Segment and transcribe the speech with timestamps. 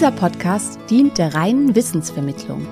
[0.00, 2.66] Dieser Podcast dient der reinen Wissensvermittlung.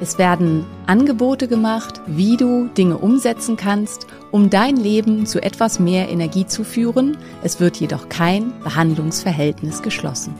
[0.00, 6.08] Es werden Angebote gemacht, wie du Dinge umsetzen kannst, um dein Leben zu etwas mehr
[6.08, 7.18] Energie zu führen.
[7.42, 10.34] Es wird jedoch kein Behandlungsverhältnis geschlossen.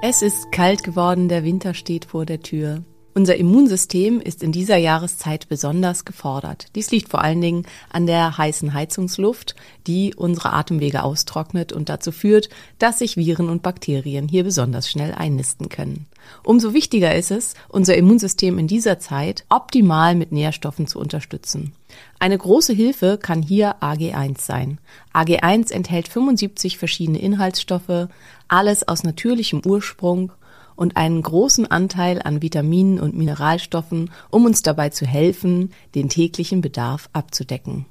[0.00, 2.84] Es ist kalt geworden, der Winter steht vor der Tür.
[3.16, 6.66] Unser Immunsystem ist in dieser Jahreszeit besonders gefordert.
[6.74, 12.12] Dies liegt vor allen Dingen an der heißen Heizungsluft, die unsere Atemwege austrocknet und dazu
[12.12, 16.04] führt, dass sich Viren und Bakterien hier besonders schnell einnisten können.
[16.42, 21.72] Umso wichtiger ist es, unser Immunsystem in dieser Zeit optimal mit Nährstoffen zu unterstützen.
[22.18, 24.76] Eine große Hilfe kann hier AG1 sein.
[25.14, 28.08] AG1 enthält 75 verschiedene Inhaltsstoffe,
[28.48, 30.32] alles aus natürlichem Ursprung
[30.76, 36.60] und einen großen Anteil an Vitaminen und Mineralstoffen, um uns dabei zu helfen, den täglichen
[36.60, 37.86] Bedarf abzudecken.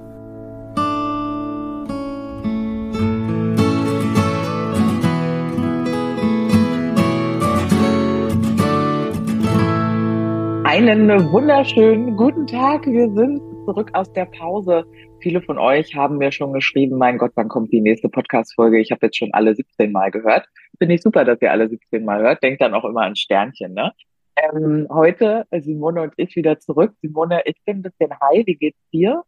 [10.71, 12.85] Einen wunderschönen guten Tag.
[12.85, 14.85] Wir sind zurück aus der Pause.
[15.19, 18.79] Viele von euch haben mir schon geschrieben, mein Gott, wann kommt die nächste Podcast-Folge?
[18.79, 20.47] Ich habe jetzt schon alle 17 Mal gehört.
[20.79, 22.41] Finde ich super, dass ihr alle 17 Mal hört.
[22.41, 23.91] Denkt dann auch immer an Sternchen, ne?
[24.37, 26.93] Ähm, heute Simone und ich wieder zurück.
[27.01, 28.45] Simone, ich bin ein bisschen high.
[28.45, 29.23] Wie geht's dir?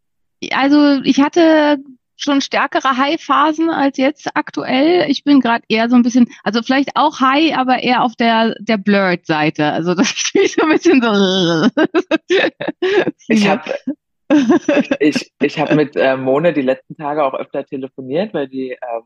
[0.53, 1.77] Also ich hatte
[2.15, 5.09] schon stärkere High-Phasen als jetzt aktuell.
[5.09, 8.55] Ich bin gerade eher so ein bisschen, also vielleicht auch High, aber eher auf der
[8.59, 9.65] der Blurred-Seite.
[9.65, 11.69] Also das ist so ein bisschen so.
[13.27, 13.63] Ich habe
[14.99, 19.03] ich, ich hab mit äh, Mone die letzten Tage auch öfter telefoniert, weil die ähm,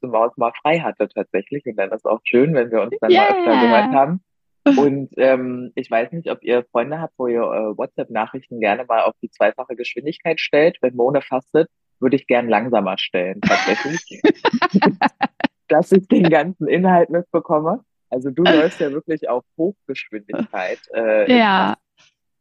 [0.00, 1.64] zum Maus mal frei hatte tatsächlich.
[1.66, 3.22] Und dann ist auch schön, wenn wir uns dann Yeah.
[3.22, 4.22] mal öfter gehört haben.
[4.64, 9.02] Und ähm, ich weiß nicht, ob ihr Freunde habt, wo ihr äh, WhatsApp-Nachrichten gerne mal
[9.02, 10.76] auf die zweifache Geschwindigkeit stellt.
[10.82, 11.68] Wenn Mone fastet,
[12.00, 14.20] würde ich gern langsamer stellen, tatsächlich.
[15.68, 17.84] dass ich den ganzen Inhalt mitbekomme.
[18.10, 20.80] Also du läufst ja wirklich auf Hochgeschwindigkeit.
[20.92, 21.76] Äh, Ja.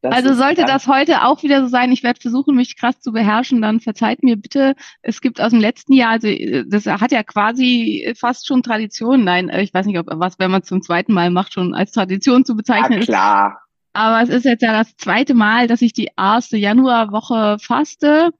[0.01, 3.11] das Also sollte das heute auch wieder so sein, ich werde versuchen, mich krass zu
[3.11, 4.73] beherrschen, dann verzeiht mir bitte.
[5.03, 9.23] Es gibt aus dem letzten Jahr, also äh, das hat ja quasi fast schon Tradition.
[9.23, 11.75] Nein, äh, ich weiß nicht, ob was, wenn man es zum zweiten Mal macht, schon
[11.75, 13.07] als Tradition zu bezeichnen ist.
[13.07, 13.61] klar.
[13.93, 18.31] Aber es ist jetzt ja das zweite Mal, dass ich die erste Januarwoche faste.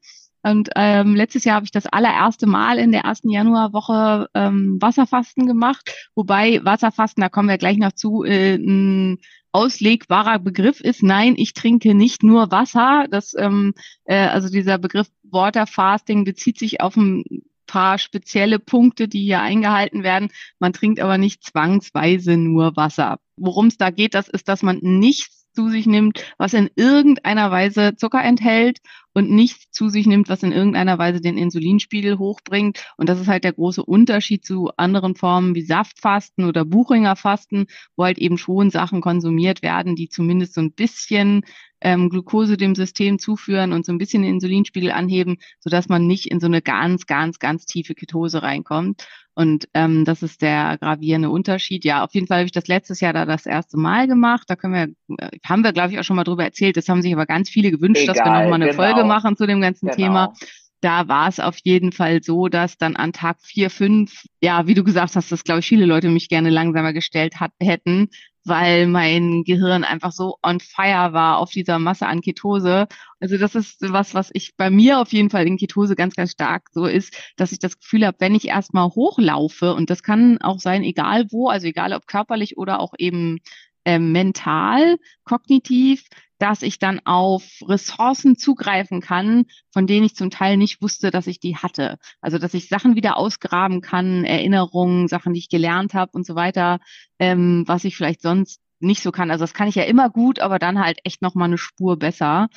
[0.43, 5.47] Und ähm, letztes Jahr habe ich das allererste Mal in der ersten Januarwoche ähm, Wasserfasten
[5.47, 5.93] gemacht.
[6.15, 9.19] Wobei Wasserfasten, da kommen wir gleich noch zu, äh, ein
[9.51, 11.03] auslegbarer Begriff ist.
[11.03, 13.07] Nein, ich trinke nicht nur Wasser.
[13.09, 13.73] Das, ähm,
[14.05, 17.23] äh, also dieser Begriff Water Fasting bezieht sich auf ein
[17.69, 20.29] paar spezielle Punkte, die hier eingehalten werden.
[20.59, 23.19] Man trinkt aber nicht zwangsweise nur Wasser.
[23.37, 27.51] Worum es da geht, das ist, dass man nichts zu sich nimmt, was in irgendeiner
[27.51, 28.79] Weise Zucker enthält
[29.13, 32.81] und nichts zu sich nimmt, was in irgendeiner Weise den Insulinspiegel hochbringt.
[32.95, 37.65] Und das ist halt der große Unterschied zu anderen Formen wie Saftfasten oder Buchringerfasten,
[37.97, 41.43] wo halt eben schon Sachen konsumiert werden, die zumindest so ein bisschen
[41.81, 46.27] ähm, Glucose dem System zuführen und so ein bisschen den Insulinspiegel anheben, sodass man nicht
[46.27, 49.07] in so eine ganz, ganz, ganz tiefe Ketose reinkommt.
[49.35, 51.85] Und ähm, das ist der gravierende Unterschied.
[51.85, 54.43] Ja, auf jeden Fall habe ich das letztes Jahr da das erste Mal gemacht.
[54.47, 56.75] Da können wir, äh, haben wir, glaube ich, auch schon mal drüber erzählt.
[56.75, 58.83] Das haben sich aber ganz viele gewünscht, Egal, dass wir nochmal eine genau.
[58.83, 59.95] Folge machen zu dem ganzen genau.
[59.95, 60.33] Thema
[60.81, 64.73] da war es auf jeden Fall so, dass dann an Tag vier, fünf, ja, wie
[64.73, 68.09] du gesagt hast, dass, glaube ich, viele Leute mich gerne langsamer gestellt hat, hätten,
[68.45, 72.87] weil mein Gehirn einfach so on fire war auf dieser Masse an Ketose.
[73.19, 76.31] Also das ist was, was ich bei mir auf jeden Fall in Ketose ganz, ganz
[76.31, 80.39] stark so ist, dass ich das Gefühl habe, wenn ich erstmal hochlaufe, und das kann
[80.41, 83.39] auch sein, egal wo, also egal ob körperlich oder auch eben
[83.85, 86.05] äh, mental, kognitiv,
[86.39, 91.27] dass ich dann auf Ressourcen zugreifen kann, von denen ich zum Teil nicht wusste, dass
[91.27, 91.97] ich die hatte.
[92.21, 96.35] Also dass ich Sachen wieder ausgraben kann, Erinnerungen, Sachen, die ich gelernt habe und so
[96.35, 96.79] weiter,
[97.19, 99.29] ähm, was ich vielleicht sonst nicht so kann.
[99.29, 101.99] Also das kann ich ja immer gut, aber dann halt echt noch mal eine Spur
[101.99, 102.47] besser.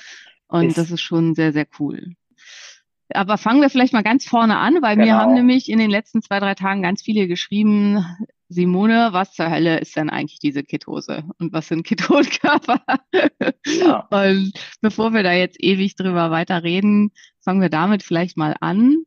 [0.47, 2.15] Und ist das ist schon sehr, sehr cool.
[3.11, 5.07] Aber fangen wir vielleicht mal ganz vorne an, weil genau.
[5.07, 8.05] mir haben nämlich in den letzten zwei, drei Tagen ganz viele geschrieben,
[8.53, 12.81] Simone, was zur Hölle ist denn eigentlich diese Ketose und was sind Ketonkörper?
[13.67, 14.07] Ja.
[14.11, 19.05] Und bevor wir da jetzt ewig drüber weiterreden, fangen wir damit vielleicht mal an.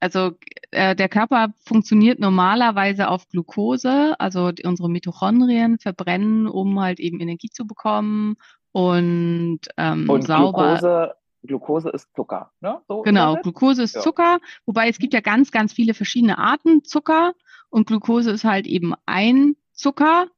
[0.00, 0.32] Also
[0.70, 7.48] äh, der Körper funktioniert normalerweise auf Glucose, also unsere Mitochondrien verbrennen, um halt eben Energie
[7.48, 8.36] zu bekommen
[8.72, 10.76] und, ähm, und sauber.
[10.78, 11.14] Glucose
[11.46, 12.80] Glucose ist Zucker, ne?
[12.88, 14.00] So genau, Glucose ist ja.
[14.00, 17.34] Zucker, wobei es gibt ja ganz, ganz viele verschiedene Arten Zucker.
[17.70, 20.28] Und Glucose ist halt eben ein Zucker.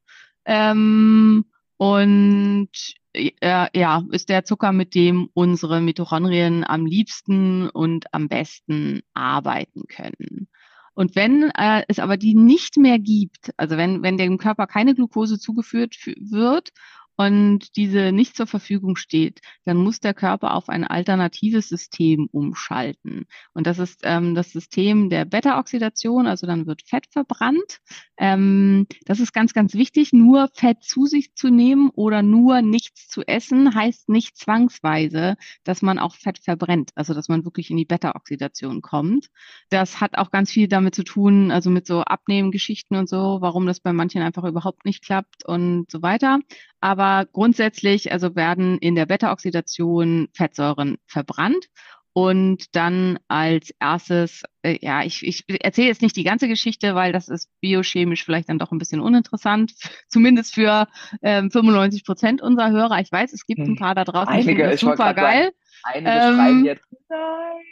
[0.44, 1.44] Ähm,
[1.76, 2.70] und
[3.12, 9.82] äh, ja, ist der Zucker, mit dem unsere Mitochondrien am liebsten und am besten arbeiten
[9.88, 10.48] können.
[10.94, 14.94] Und wenn äh, es aber die nicht mehr gibt, also wenn, wenn dem Körper keine
[14.94, 16.70] Glucose zugeführt wird
[17.16, 23.26] und diese nicht zur Verfügung steht, dann muss der Körper auf ein alternatives System umschalten.
[23.54, 27.78] Und das ist ähm, das System der Beta-Oxidation, also dann wird Fett verbrannt.
[28.18, 30.12] Ähm, das ist ganz, ganz wichtig.
[30.12, 35.82] Nur Fett zu sich zu nehmen oder nur nichts zu essen, heißt nicht zwangsweise, dass
[35.82, 39.28] man auch Fett verbrennt, also dass man wirklich in die Beta-Oxidation kommt.
[39.70, 43.66] Das hat auch ganz viel damit zu tun, also mit so Abnehmgeschichten und so, warum
[43.66, 46.40] das bei manchen einfach überhaupt nicht klappt und so weiter.
[46.80, 51.68] Aber grundsätzlich also werden in der Beta-Oxidation Fettsäuren verbrannt
[52.16, 57.12] und dann als erstes, äh, ja, ich, ich erzähle jetzt nicht die ganze Geschichte, weil
[57.12, 59.74] das ist biochemisch vielleicht dann doch ein bisschen uninteressant,
[60.08, 60.88] zumindest für
[61.20, 63.00] ähm, 95 Prozent unserer Hörer.
[63.00, 63.76] Ich weiß, es gibt ein hm.
[63.76, 65.50] paar da draußen, die das super geil.
[65.82, 67.20] Einige ähm, schreiben jetzt, nein.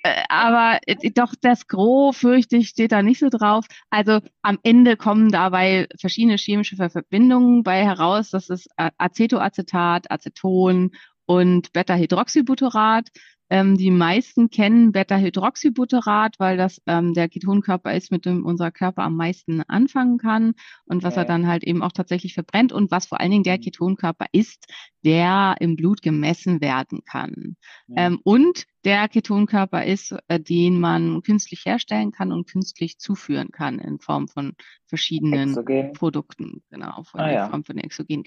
[0.02, 3.64] Äh, aber äh, doch das Gros, fürchte ich, steht da nicht so drauf.
[3.88, 8.28] Also am Ende kommen dabei verschiedene chemische Verbindungen bei heraus.
[8.28, 10.90] Das ist Acetoacetat, Aceton
[11.24, 13.08] und Beta-Hydroxybutyrat.
[13.50, 19.02] Ähm, die meisten kennen Beta-Hydroxybutyrat, weil das ähm, der Ketonkörper ist, mit dem unser Körper
[19.02, 20.54] am meisten anfangen kann
[20.86, 21.22] und was ja.
[21.22, 23.62] er dann halt eben auch tatsächlich verbrennt und was vor allen Dingen der mhm.
[23.62, 24.66] Ketonkörper ist,
[25.04, 27.56] der im Blut gemessen werden kann.
[27.88, 28.06] Ja.
[28.06, 33.78] Ähm, und der Ketonkörper ist, äh, den man künstlich herstellen kann und künstlich zuführen kann
[33.78, 34.54] in Form von
[34.86, 35.92] verschiedenen Exogen.
[35.92, 37.48] Produkten, genau, von ah, ja.
[37.48, 38.24] Form von Exogen.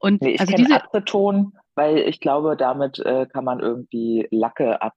[0.00, 4.82] Und nee, ich also diese Aceton, weil ich glaube, damit äh, kann man irgendwie Lacke
[4.82, 4.94] ab.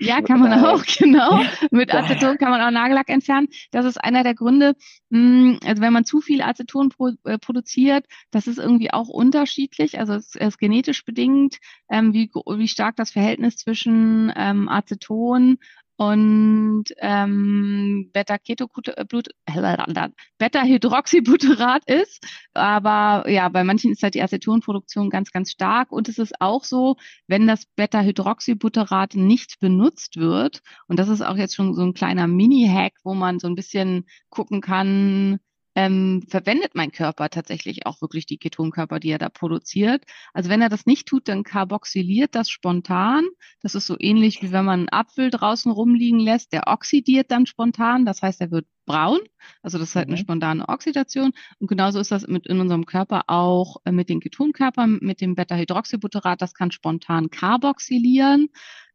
[0.00, 1.42] Ja, kann man auch, genau.
[1.70, 3.48] Mit Aceton kann man auch Nagellack entfernen.
[3.70, 4.74] Das ist einer der Gründe,
[5.10, 9.98] hm, also wenn man zu viel Aceton pro, äh, produziert, das ist irgendwie auch unterschiedlich.
[9.98, 11.58] Also es ist genetisch bedingt,
[11.90, 15.58] ähm, wie, wie stark das Verhältnis zwischen ähm, Aceton
[16.00, 22.26] und ähm, Beta-Keto-Blut, äh, Beta-Hydroxybutyrat ist.
[22.54, 25.92] Aber ja, bei manchen ist halt die Acetonproduktion ganz, ganz stark.
[25.92, 31.36] Und es ist auch so, wenn das Beta-Hydroxybutyrat nicht benutzt wird, und das ist auch
[31.36, 35.38] jetzt schon so ein kleiner Mini-Hack, wo man so ein bisschen gucken kann,
[35.80, 40.04] ähm, verwendet mein Körper tatsächlich auch wirklich die Ketonkörper, die er da produziert.
[40.34, 43.24] Also wenn er das nicht tut, dann karboxyliert das spontan.
[43.62, 47.46] Das ist so ähnlich wie wenn man einen Apfel draußen rumliegen lässt, der oxidiert dann
[47.46, 48.04] spontan.
[48.04, 49.20] Das heißt, er wird braun.
[49.62, 50.20] Also das ist halt eine mhm.
[50.20, 51.32] spontane Oxidation.
[51.58, 55.34] Und genauso ist das mit in unserem Körper auch äh, mit den Ketonkörpern, mit dem
[55.34, 56.42] Beta-Hydroxybutyrat.
[56.42, 58.48] Das kann spontan karboxylieren.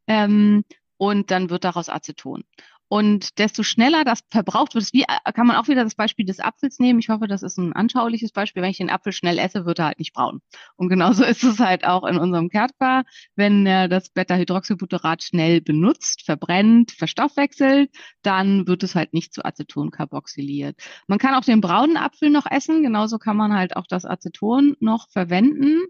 [0.06, 0.64] Ähm,
[0.98, 2.44] und dann wird daraus Aceton.
[2.88, 6.38] Und desto schneller das verbraucht wird, wie äh, kann man auch wieder das Beispiel des
[6.38, 7.00] Apfels nehmen.
[7.00, 8.62] Ich hoffe, das ist ein anschauliches Beispiel.
[8.62, 10.40] Wenn ich den Apfel schnell esse, wird er halt nicht braun.
[10.76, 13.02] Und genauso ist es halt auch in unserem Körper.
[13.34, 17.90] Wenn er das Beta-Hydroxybutyrat schnell benutzt, verbrennt, verstoffwechselt,
[18.22, 20.80] dann wird es halt nicht zu Aceton carboxyliert.
[21.08, 22.82] Man kann auch den braunen Apfel noch essen.
[22.82, 25.80] Genauso kann man halt auch das Aceton noch verwenden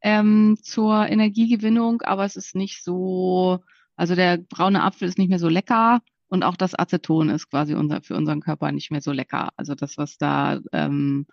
[0.00, 3.58] ähm, zur Energiegewinnung, aber es ist nicht so,
[3.96, 7.74] also der braune Apfel ist nicht mehr so lecker und auch das Aceton ist quasi
[7.74, 9.50] unser, für unseren Körper nicht mehr so lecker.
[9.56, 11.26] Also das, was da ähm,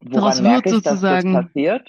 [0.00, 1.88] Woran merke ich, dass das passiert?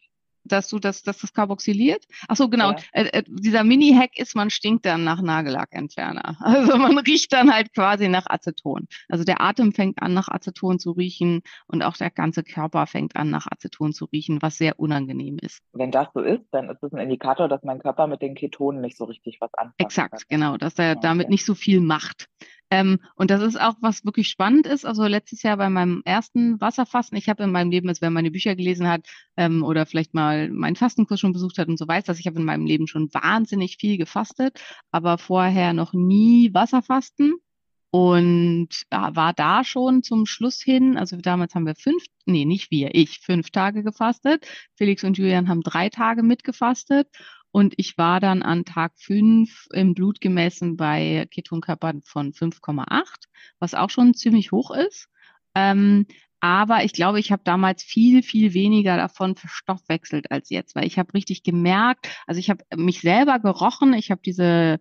[0.51, 2.05] Dass du das, dass das karboxyliert?
[2.27, 2.71] Ach so, genau.
[2.71, 2.77] Ja.
[2.91, 6.37] Äh, äh, dieser Mini-Hack ist, man stinkt dann nach Nagellackentferner.
[6.59, 8.87] Also man riecht dann halt quasi nach Aceton.
[9.07, 13.15] Also der Atem fängt an, nach Aceton zu riechen und auch der ganze Körper fängt
[13.15, 15.61] an, nach Aceton zu riechen, was sehr unangenehm ist.
[15.73, 18.81] Wenn das so ist, dann ist das ein Indikator, dass mein Körper mit den Ketonen
[18.81, 20.99] nicht so richtig was anfangen Exakt, genau, dass er Okay.
[21.01, 22.27] damit nicht so viel macht.
[22.71, 24.85] Ähm, und das ist auch, was wirklich spannend ist.
[24.85, 28.31] Also letztes Jahr bei meinem ersten Wasserfasten, ich habe in meinem Leben, also wer meine
[28.31, 29.07] Bücher gelesen hat
[29.37, 32.39] ähm, oder vielleicht mal meinen Fastenkurs schon besucht hat und so weiß, dass ich habe
[32.39, 34.61] in meinem Leben schon wahnsinnig viel gefastet,
[34.91, 37.35] aber vorher noch nie Wasserfasten.
[37.91, 42.69] Und ja, war da schon zum Schluss hin, also damals haben wir fünf, nee, nicht
[42.69, 44.45] wir, ich, fünf Tage gefastet.
[44.75, 47.07] Felix und Julian haben drei Tage mitgefastet.
[47.51, 53.03] Und ich war dann an Tag fünf im Blut gemessen bei Ketonkörpern von 5,8,
[53.59, 55.09] was auch schon ziemlich hoch ist.
[55.55, 56.05] Ähm,
[56.41, 60.97] aber ich glaube, ich habe damals viel, viel weniger davon verstoffwechselt als jetzt, weil ich
[60.97, 64.79] habe richtig gemerkt, also ich habe mich selber gerochen, ich habe diese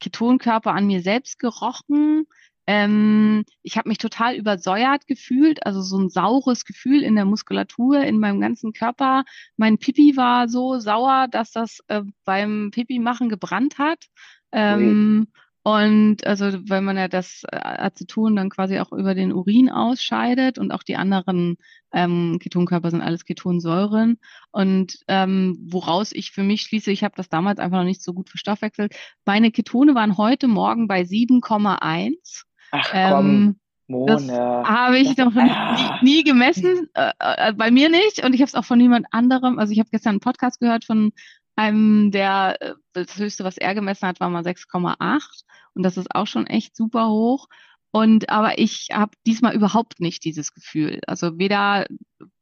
[0.00, 2.26] Ketonkörper an mir selbst gerochen.
[2.72, 7.98] Ähm, ich habe mich total übersäuert gefühlt, also so ein saures Gefühl in der Muskulatur,
[8.04, 9.24] in meinem ganzen Körper.
[9.56, 14.06] Mein Pipi war so sauer, dass das äh, beim Pipi machen gebrannt hat.
[14.52, 15.26] Ähm,
[15.64, 20.56] und also, weil man ja das äh, Aceton dann quasi auch über den Urin ausscheidet
[20.56, 21.56] und auch die anderen
[21.92, 24.20] ähm, Ketonkörper sind alles Ketonsäuren.
[24.52, 28.12] Und ähm, woraus ich für mich schließe, ich habe das damals einfach noch nicht so
[28.12, 28.94] gut verstoffwechselt.
[29.24, 32.44] Meine Ketone waren heute Morgen bei 7,1.
[32.72, 33.56] Ach komm,
[33.88, 34.38] Ähm, das Mone.
[34.66, 35.98] habe ich noch nie, Ah.
[36.02, 38.22] nie gemessen, äh, äh, bei mir nicht.
[38.24, 39.58] Und ich habe es auch von niemand anderem.
[39.58, 41.12] Also ich habe gestern einen Podcast gehört von
[41.56, 45.42] einem, der äh, das höchste, was er gemessen hat, war mal 6,8.
[45.74, 47.48] Und das ist auch schon echt super hoch.
[47.92, 51.00] Und aber ich habe diesmal überhaupt nicht dieses Gefühl.
[51.08, 51.86] Also weder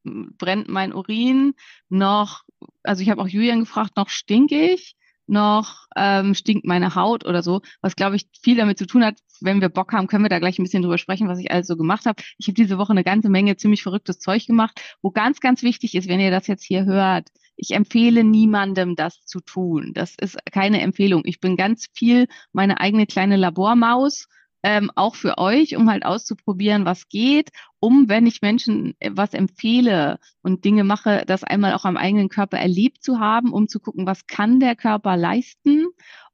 [0.05, 1.55] brennt mein Urin
[1.89, 2.43] noch,
[2.83, 4.95] also ich habe auch Julian gefragt, noch stinke ich,
[5.29, 9.19] noch ähm, stinkt meine Haut oder so, was glaube ich viel damit zu tun hat.
[9.41, 11.67] Wenn wir Bock haben, können wir da gleich ein bisschen drüber sprechen, was ich alles
[11.67, 12.23] so gemacht habe.
[12.39, 15.95] Ich habe diese Woche eine ganze Menge ziemlich verrücktes Zeug gemacht, wo ganz, ganz wichtig
[15.95, 19.93] ist, wenn ihr das jetzt hier hört, ich empfehle niemandem, das zu tun.
[19.95, 21.23] Das ist keine Empfehlung.
[21.25, 24.29] Ich bin ganz viel meine eigene kleine Labormaus,
[24.63, 29.35] ähm, auch für euch, um halt auszuprobieren, was geht, um, wenn ich Menschen äh, was
[29.35, 33.81] empfehle und Dinge mache, das einmal auch am eigenen Körper erlebt zu haben, um zu
[33.81, 35.87] gucken, was kann der Körper leisten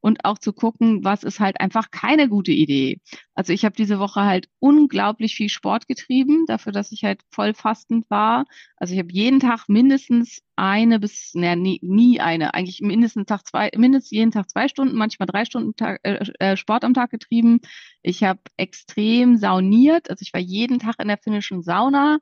[0.04, 3.00] und auch zu gucken, was ist halt einfach keine gute Idee.
[3.34, 7.54] Also ich habe diese Woche halt unglaublich viel Sport getrieben, dafür, dass ich halt voll
[7.54, 8.44] fastend war.
[8.76, 13.46] Also ich habe jeden Tag mindestens eine bis, naja, nie, nie eine, eigentlich mindestens Tag
[13.46, 17.10] zwei, mindestens jeden Tag zwei Stunden, manchmal drei Stunden Tag, äh, äh, Sport am Tag
[17.10, 17.60] getrieben.
[18.02, 22.18] Ich habe extrem sauniert, also ich war jeden Tag in der finnischen Sauna.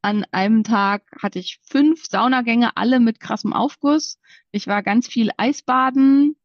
[0.00, 4.18] An einem Tag hatte ich fünf Saunagänge, alle mit krassem Aufguss.
[4.52, 6.36] Ich war ganz viel Eisbaden.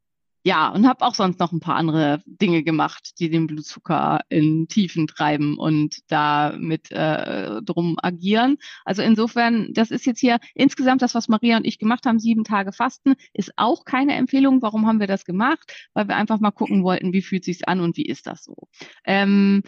[0.44, 4.68] Ja, und habe auch sonst noch ein paar andere Dinge gemacht, die den Blutzucker in
[4.70, 8.58] Tiefen treiben und da mit äh, drum agieren.
[8.86, 12.46] Also insofern, das ist jetzt hier insgesamt das, was Maria und ich gemacht haben, sieben
[12.46, 14.62] Tage Fasten, ist auch keine Empfehlung.
[14.62, 15.90] Warum haben wir das gemacht?
[15.94, 18.56] Weil wir einfach mal gucken wollten, wie fühlt sich's an und wie ist das so.
[19.06, 19.62] Ähm,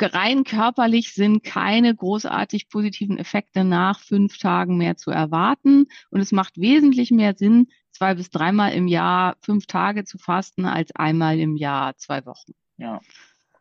[0.00, 5.86] rein körperlich sind keine großartig positiven Effekte nach fünf Tagen mehr zu erwarten.
[6.10, 10.64] Und es macht wesentlich mehr Sinn, zwei bis dreimal im Jahr fünf Tage zu fasten,
[10.64, 12.52] als einmal im Jahr zwei Wochen.
[12.76, 13.00] Ja.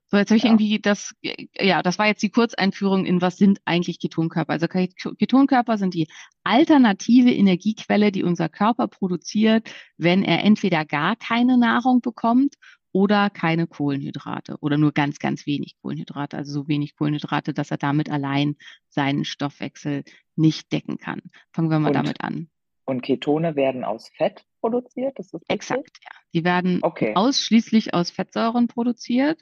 [0.10, 0.52] So, jetzt habe ich Ja.
[0.52, 1.14] irgendwie das,
[1.60, 4.54] ja, das war jetzt die Kurzeinführung in was sind eigentlich Ketonkörper.
[4.54, 6.08] Also Ket- Ketonkörper sind die
[6.46, 12.56] alternative Energiequelle, die unser Körper produziert, wenn er entweder gar keine Nahrung bekommt
[12.91, 17.77] oder keine Kohlenhydrate oder nur ganz, ganz wenig Kohlenhydrate, also so wenig Kohlenhydrate, dass er
[17.77, 18.56] damit allein
[18.89, 20.03] seinen Stoffwechsel
[20.36, 21.22] nicht decken kann.
[21.51, 22.50] Fangen wir mal Und damit an.
[22.86, 25.56] Und Ketone werden aus Fett produziert, ist das richtig?
[25.56, 26.10] Exakt, ja.
[26.34, 27.13] Die werden Okay.
[27.15, 29.41] ausschließlich aus Fettsäuren produziert.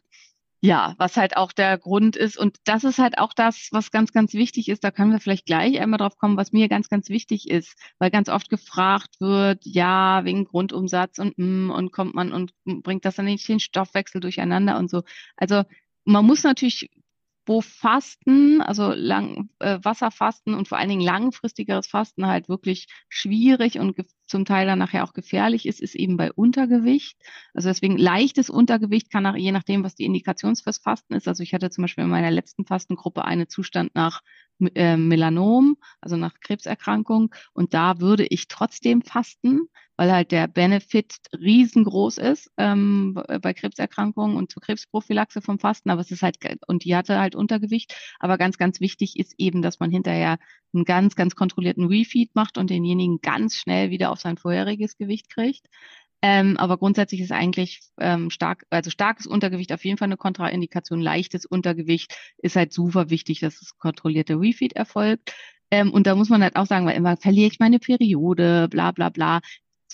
[0.66, 2.38] Ja, was halt auch der Grund ist.
[2.38, 4.84] Und das ist halt auch das, was ganz, ganz wichtig ist.
[4.84, 7.78] Da können wir vielleicht gleich einmal drauf kommen, was mir ganz, ganz wichtig ist.
[8.00, 13.06] Weil ganz oft gefragt wird, ja, wegen Grundumsatz und, mm, und kommt man und bringt
[13.06, 15.04] das dann nicht den Stoffwechsel durcheinander und so.
[15.38, 15.64] Also
[16.04, 16.90] man muss natürlich
[17.46, 23.78] wo Fasten, also lang, äh, Wasserfasten und vor allen Dingen langfristigeres Fasten halt wirklich schwierig
[23.78, 23.96] und
[24.28, 27.18] zum Teil dann nachher auch gefährlich ist, ist eben bei Untergewicht.
[27.54, 31.28] Also deswegen leichtes Untergewicht kann auch je nachdem, was die Indikation fürs Fasten ist.
[31.28, 34.22] Also ich hatte zum Beispiel in meiner letzten Fastengruppe einen Zustand nach
[34.74, 37.34] äh, Melanom, also nach Krebserkrankung.
[37.54, 39.68] Und da würde ich trotzdem fasten,
[39.98, 45.90] weil halt der Benefit riesengroß ist ähm, bei Krebserkrankungen und zur Krebsprophylaxe vom Fasten.
[45.90, 47.96] Aber es ist halt, und die hatte halt Untergewicht.
[48.20, 50.38] Aber ganz, ganz wichtig ist eben, dass man hinterher
[50.76, 55.30] einen ganz, ganz kontrollierten Refeed macht und denjenigen ganz schnell wieder auf sein vorheriges Gewicht
[55.30, 55.68] kriegt.
[56.22, 61.00] Ähm, aber grundsätzlich ist eigentlich ähm, stark, also starkes Untergewicht auf jeden Fall eine Kontraindikation.
[61.00, 65.34] Leichtes Untergewicht ist halt super wichtig, dass das kontrollierte Refeed erfolgt.
[65.72, 68.92] Ähm, und da muss man halt auch sagen, weil immer verliere ich meine Periode, bla
[68.92, 69.42] bla bla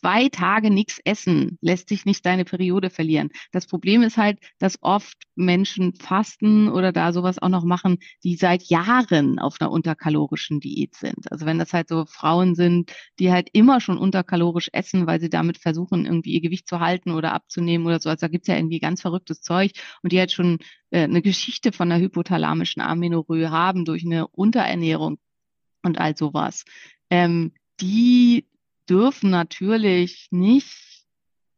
[0.01, 3.29] zwei Tage nichts essen lässt sich nicht deine Periode verlieren.
[3.51, 8.35] Das Problem ist halt, dass oft Menschen fasten oder da sowas auch noch machen, die
[8.35, 11.31] seit Jahren auf einer unterkalorischen Diät sind.
[11.31, 15.29] Also wenn das halt so Frauen sind, die halt immer schon unterkalorisch essen, weil sie
[15.29, 18.09] damit versuchen, irgendwie ihr Gewicht zu halten oder abzunehmen oder so.
[18.09, 20.57] Also da gibt's ja irgendwie ganz verrücktes Zeug und die halt schon
[20.89, 25.19] äh, eine Geschichte von einer hypothalamischen Amenorrhoe haben durch eine Unterernährung
[25.83, 26.65] und all sowas.
[27.09, 28.45] Ähm, die
[28.89, 30.91] dürfen natürlich nicht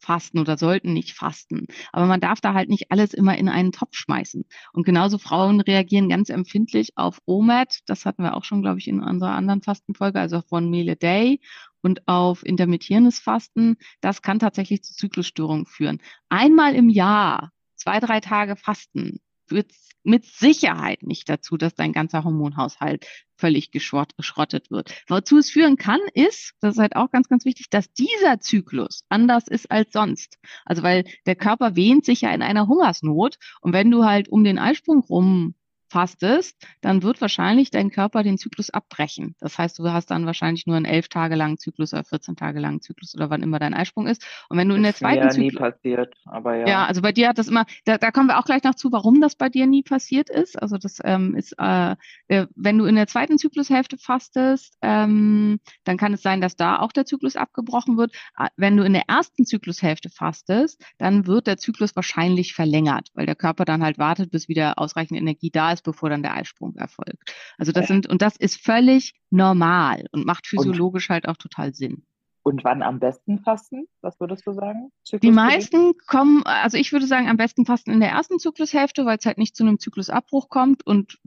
[0.03, 1.65] fasten oder sollten nicht fasten.
[1.92, 4.46] Aber man darf da halt nicht alles immer in einen Topf schmeißen.
[4.74, 7.80] Und genauso Frauen reagieren ganz empfindlich auf OMAD.
[7.88, 10.89] Das hatten wir auch schon, glaube ich, in unserer anderen Fastenfolge, also auf One Meal
[10.89, 11.39] a Day
[11.82, 13.77] und auf intermittierendes Fasten.
[14.01, 16.00] Das kann tatsächlich zu Zyklusstörungen führen.
[16.30, 19.71] Einmal im Jahr, zwei, drei Tage Fasten, wird
[20.03, 23.05] mit Sicherheit nicht dazu, dass dein ganzer Hormonhaushalt
[23.38, 24.93] völlig geschrottet wird.
[25.07, 29.03] Wozu es führen kann, ist, das ist halt auch ganz, ganz wichtig, dass dieser Zyklus
[29.09, 30.38] anders ist als sonst.
[30.65, 34.43] Also weil der Körper wähnt sich ja in einer Hungersnot und wenn du halt um
[34.43, 35.55] den Eisprung rum
[35.93, 39.36] fastest, dann wird wahrscheinlich dein Körper den Zyklus abbrechen.
[39.39, 42.60] Das heißt, du hast dann wahrscheinlich nur einen elf Tage langen Zyklus oder 14 Tage
[42.60, 44.25] langen Zyklus oder wann immer dein Eisprung ist.
[44.49, 45.53] Und wenn du in der zweiten Zyklus.
[45.53, 46.67] nie passiert, aber ja.
[46.67, 48.91] Ja, also bei dir hat das immer, da, da kommen wir auch gleich noch zu,
[48.91, 50.60] warum das bei dir nie passiert ist.
[50.60, 51.95] Also das ähm, ist, äh,
[52.27, 56.79] äh, wenn du in der zweiten Zyklushälfte fastest, ähm, dann kann es sein, dass da
[56.79, 58.13] auch der Zyklus abgebrochen wird.
[58.38, 63.27] Äh, wenn du in der ersten Zyklushälfte fastest, dann wird der Zyklus wahrscheinlich verlängert, weil
[63.27, 66.76] der Körper dann halt wartet, bis wieder ausreichend Energie da ist, bevor dann der Eisprung
[66.76, 67.36] erfolgt.
[67.58, 71.74] Also das sind, und das ist völlig normal und macht physiologisch und, halt auch total
[71.74, 72.06] Sinn.
[72.43, 73.88] Und wann am besten fasten?
[74.02, 74.91] Was würdest du sagen?
[75.22, 79.17] Die meisten kommen, also ich würde sagen, am besten fasten in der ersten Zyklushälfte, weil
[79.17, 80.86] es halt nicht zu einem Zyklusabbruch kommt.
[80.86, 81.19] Und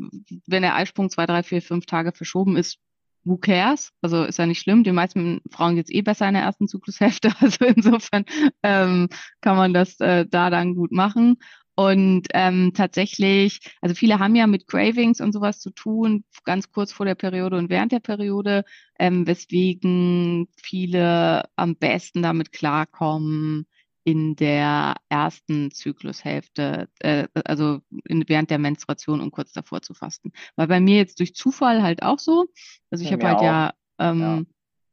[0.47, 2.79] wenn der Eisprung zwei, drei, vier, fünf Tage verschoben ist,
[3.25, 3.93] who cares?
[4.03, 4.85] Also ist ja nicht schlimm.
[4.85, 7.31] Die meisten Frauen geht's eh besser in der ersten Zyklushälfte.
[7.41, 8.25] Also insofern
[8.63, 9.09] ähm,
[9.41, 11.39] kann man das äh, da dann gut machen.
[11.79, 16.91] Und ähm, tatsächlich, also viele haben ja mit Cravings und sowas zu tun, ganz kurz
[16.91, 18.65] vor der Periode und während der Periode,
[18.99, 23.67] ähm, weswegen viele am besten damit klarkommen,
[24.05, 30.31] in der ersten Zyklushälfte, äh, also in, während der Menstruation und kurz davor zu fasten.
[30.55, 32.47] Weil bei mir jetzt durch Zufall halt auch so.
[32.91, 33.43] Also ich habe halt auch.
[33.43, 34.43] ja, ähm, ja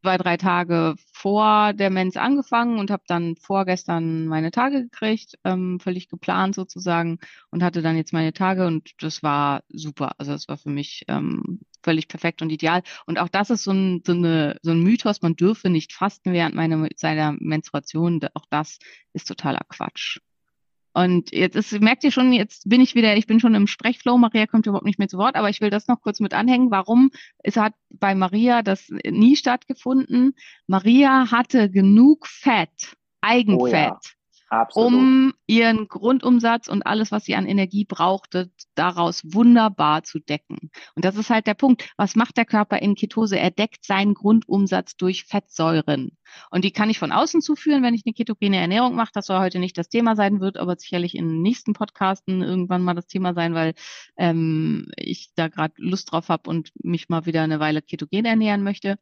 [0.04, 5.80] zwei, drei Tage vor der Mens angefangen und habe dann vorgestern meine Tage gekriegt, ähm,
[5.80, 7.20] völlig geplant sozusagen
[7.52, 10.12] und hatte dann jetzt meine Tage und das war super.
[10.18, 12.84] Also das war für mich ähm, völlig perfekt und ideal.
[13.06, 16.34] Und auch das ist so ein, so, eine, so ein Mythos, man dürfe nicht fasten
[16.34, 18.20] während meiner, seiner Menstruation.
[18.34, 18.80] Auch das
[19.14, 20.20] ist totaler Quatsch.
[20.94, 24.18] Und jetzt ist, merkt ihr schon, jetzt bin ich wieder, ich bin schon im Sprechflow.
[24.18, 26.70] Maria kommt überhaupt nicht mehr zu Wort, aber ich will das noch kurz mit anhängen.
[26.70, 27.10] Warum?
[27.40, 30.36] Es hat bei Maria das nie stattgefunden.
[30.68, 33.62] Maria hatte genug Fett, Eigenfett.
[33.62, 34.00] Oh ja.
[34.50, 34.94] Absolut.
[34.94, 40.70] um ihren Grundumsatz und alles, was sie an Energie brauchte, daraus wunderbar zu decken.
[40.96, 41.90] Und das ist halt der Punkt.
[41.98, 43.38] Was macht der Körper in Ketose?
[43.40, 46.18] Er deckt seinen Grundumsatz durch Fettsäuren.
[46.50, 49.12] Und die kann ich von außen zuführen, wenn ich eine ketogene Ernährung mache.
[49.14, 52.84] Das soll heute nicht das Thema sein, wird aber sicherlich in den nächsten Podcasten irgendwann
[52.84, 53.74] mal das Thema sein, weil
[54.18, 58.64] ähm, ich da gerade Lust drauf habe und mich mal wieder eine Weile ketogen ernähren
[58.64, 58.98] möchte.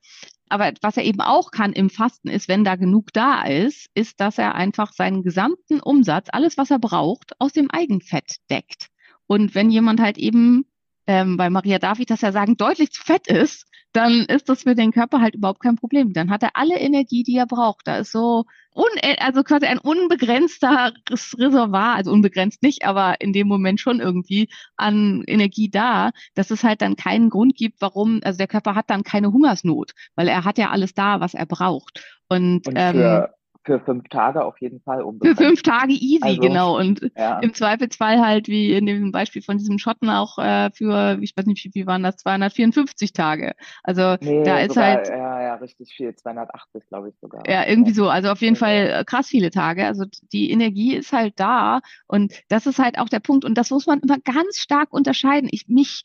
[0.51, 4.19] Aber was er eben auch kann im Fasten ist, wenn da genug da ist, ist,
[4.19, 8.87] dass er einfach seinen gesamten Umsatz, alles, was er braucht, aus dem Eigenfett deckt.
[9.27, 10.65] Und wenn jemand halt eben,
[11.07, 14.63] ähm, bei Maria darf ich das ja sagen, deutlich zu fett ist, dann ist das
[14.63, 16.13] für den Körper halt überhaupt kein Problem.
[16.13, 17.87] Dann hat er alle Energie, die er braucht.
[17.87, 18.87] Da ist so un
[19.19, 25.23] also quasi ein unbegrenzter Reservoir, also unbegrenzt nicht, aber in dem Moment schon irgendwie an
[25.27, 29.03] Energie da, dass es halt dann keinen Grund gibt, warum, also der Körper hat dann
[29.03, 32.01] keine Hungersnot, weil er hat ja alles da, was er braucht.
[32.29, 33.25] Und, Und ähm,
[33.63, 35.37] für, für fünf Tage auf jeden Fall für unbegrenzt.
[35.37, 36.77] fünf Tage easy, Also, genau.
[36.79, 37.39] Und Ja.
[37.41, 41.45] im Zweifelsfall halt, wie in dem Beispiel von diesem Schotten auch äh, für, ich weiß
[41.45, 43.53] nicht, wie, waren das, 254 Tage.
[43.83, 46.15] Also Nee, da ist sogar, halt, ja, ja, richtig viel.
[46.15, 47.43] 280, glaube ich sogar.
[47.47, 48.09] ja, irgendwie so.
[48.09, 48.59] Also auf jeden Ja.
[48.59, 49.85] Fall äh, krass viele Tage.
[49.85, 51.81] Also die Energie ist halt da.
[52.07, 53.45] Und das ist halt auch der Punkt.
[53.45, 55.49] Und das muss man immer ganz stark unterscheiden.
[55.51, 56.03] Ich, mich,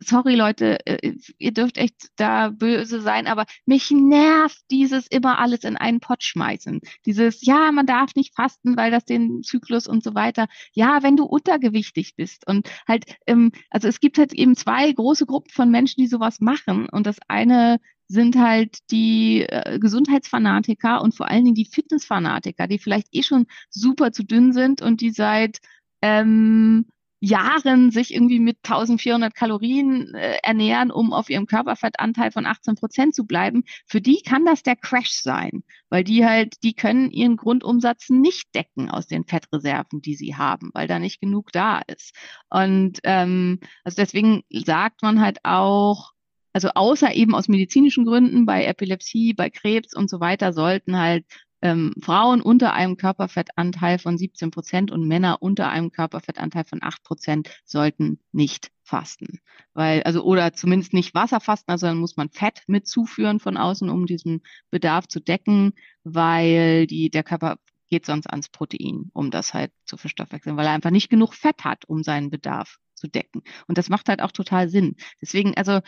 [0.00, 5.64] sorry Leute, äh, ihr dürft echt da böse sein, aber mich nervt dieses immer alles
[5.64, 6.80] in einen Pott schmeißen.
[7.06, 10.46] Dieses, ja, man darf nicht fasten, weil das den Zyklus und so weiter.
[10.74, 15.26] Ja, wenn du untergewichtig bist und halt, ähm, also es gibt halt eben zwei große
[15.26, 16.88] Gruppen von Menschen, die sowas machen.
[16.88, 22.78] Und das eine sind halt die äh, Gesundheitsfanatiker und vor allen Dingen die Fitnessfanatiker, die
[22.78, 25.58] vielleicht eh schon super zu dünn sind und die seit
[26.02, 26.86] ähm,
[27.20, 33.14] Jahren sich irgendwie mit 1400 Kalorien äh, ernähren, um auf ihrem Körperfettanteil von 18 Prozent
[33.14, 33.64] zu bleiben.
[33.86, 38.54] Für die kann das der Crash sein, weil die halt, die können ihren Grundumsatz nicht
[38.54, 42.14] decken aus den Fettreserven, die sie haben, weil da nicht genug da ist.
[42.50, 46.12] Und ähm, also deswegen sagt man halt auch,
[46.52, 51.24] also außer eben aus medizinischen Gründen, bei Epilepsie, bei Krebs und so weiter, sollten halt
[51.62, 57.02] ähm, Frauen unter einem Körperfettanteil von 17 Prozent und Männer unter einem Körperfettanteil von 8
[57.02, 59.40] Prozent sollten nicht fasten.
[59.74, 63.56] Weil, also, oder zumindest nicht Wasser fasten, also dann muss man Fett mit zuführen von
[63.56, 65.72] außen, um diesen Bedarf zu decken,
[66.04, 67.56] weil die, der Körper
[67.88, 71.64] geht sonst ans Protein, um das halt zu verstoffwechseln, weil er einfach nicht genug Fett
[71.64, 73.42] hat, um seinen Bedarf zu decken.
[73.66, 74.96] Und das macht halt auch total Sinn.
[75.20, 75.80] Deswegen, also,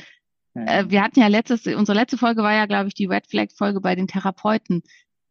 [0.55, 3.49] äh, wir hatten ja letztes, unsere letzte Folge war ja, glaube ich, die Red Flag
[3.57, 4.83] Folge bei den Therapeuten.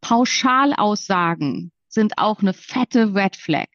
[0.02, 3.68] Pauschalaussagen sind auch eine fette Red Flag.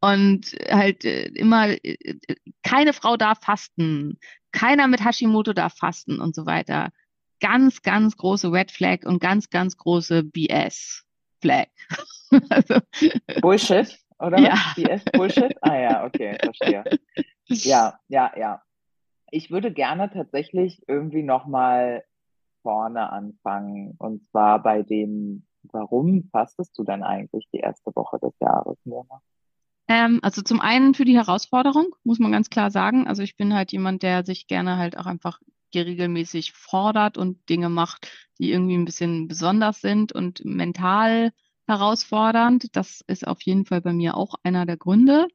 [0.00, 2.16] Und halt äh, immer, äh,
[2.62, 4.18] keine Frau darf fasten,
[4.50, 6.90] keiner mit Hashimoto darf fasten und so weiter.
[7.40, 11.04] Ganz, ganz große Red Flag und ganz, ganz große BS
[11.40, 11.68] Flag.
[12.50, 12.80] also,
[13.40, 14.38] Bullshit, oder?
[14.38, 14.56] Ja.
[14.74, 15.54] BS Bullshit?
[15.60, 16.84] Ah ja, okay, verstehe.
[17.46, 18.62] Ja, ja, ja.
[19.30, 22.04] Ich würde gerne tatsächlich irgendwie nochmal
[22.62, 23.94] vorne anfangen.
[23.98, 29.20] Und zwar bei dem, warum fastest du denn eigentlich die erste Woche des Jahres, Mona?
[29.88, 33.08] Ähm, also zum einen für die Herausforderung, muss man ganz klar sagen.
[33.08, 35.40] Also ich bin halt jemand, der sich gerne halt auch einfach
[35.74, 41.32] regelmäßig fordert und Dinge macht, die irgendwie ein bisschen besonders sind und mental
[41.66, 42.76] herausfordernd.
[42.76, 45.28] Das ist auf jeden Fall bei mir auch einer der Gründe.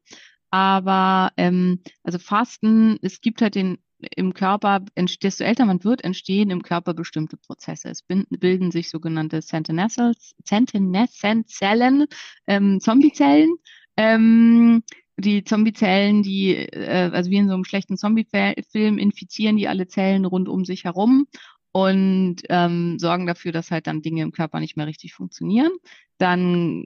[0.52, 3.78] Aber ähm, also Fasten, es gibt halt den
[4.16, 4.82] im Körper,
[5.22, 7.90] desto älter man wird, entstehen im Körper bestimmte Prozesse.
[7.90, 9.98] Es bilden sich sogenannte Sentinels,
[10.44, 12.06] Sentineszellen,
[12.48, 13.56] ähm, Zombiezellen.
[13.98, 14.84] Ähm,
[15.18, 20.26] die Zombiezellen, die, äh, also wie in so einem schlechten Zombie-Film, infizieren die alle Zellen
[20.26, 21.28] rund um sich herum
[21.76, 25.74] und ähm, sorgen dafür, dass halt dann Dinge im Körper nicht mehr richtig funktionieren.
[26.18, 26.86] Dann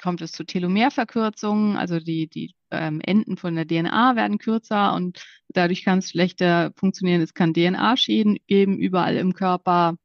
[0.00, 5.20] kommt es zu Telomerverkürzungen, also die, die ähm, Enden von der DNA werden kürzer und
[5.48, 7.22] dadurch kann es schlechter funktionieren.
[7.22, 9.96] Es kann DNA-Schäden geben überall im Körper.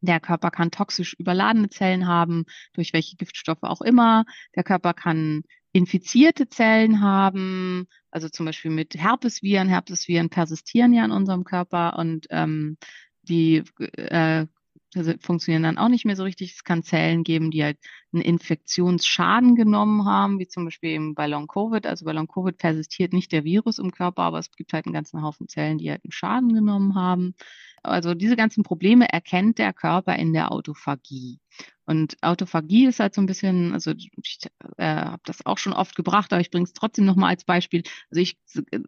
[0.00, 4.24] Der Körper kann toxisch überladene Zellen haben, durch welche Giftstoffe auch immer.
[4.56, 9.68] Der Körper kann infizierte Zellen haben, also zum Beispiel mit Herpesviren.
[9.68, 12.76] Herpesviren persistieren ja in unserem Körper und ähm,
[13.28, 14.46] die äh,
[14.96, 16.54] also funktionieren dann auch nicht mehr so richtig.
[16.54, 17.78] Es kann Zellen geben, die halt
[18.12, 21.86] einen Infektionsschaden genommen haben, wie zum Beispiel eben bei Long Covid.
[21.86, 24.94] Also bei Long Covid persistiert nicht der Virus im Körper, aber es gibt halt einen
[24.94, 27.34] ganzen Haufen Zellen, die halt einen Schaden genommen haben.
[27.82, 31.40] Also diese ganzen Probleme erkennt der Körper in der Autophagie.
[31.86, 34.40] Und Autophagie ist halt so ein bisschen, also ich
[34.76, 37.84] äh, habe das auch schon oft gebracht, aber ich bringe es trotzdem nochmal als Beispiel.
[38.10, 38.36] Also ich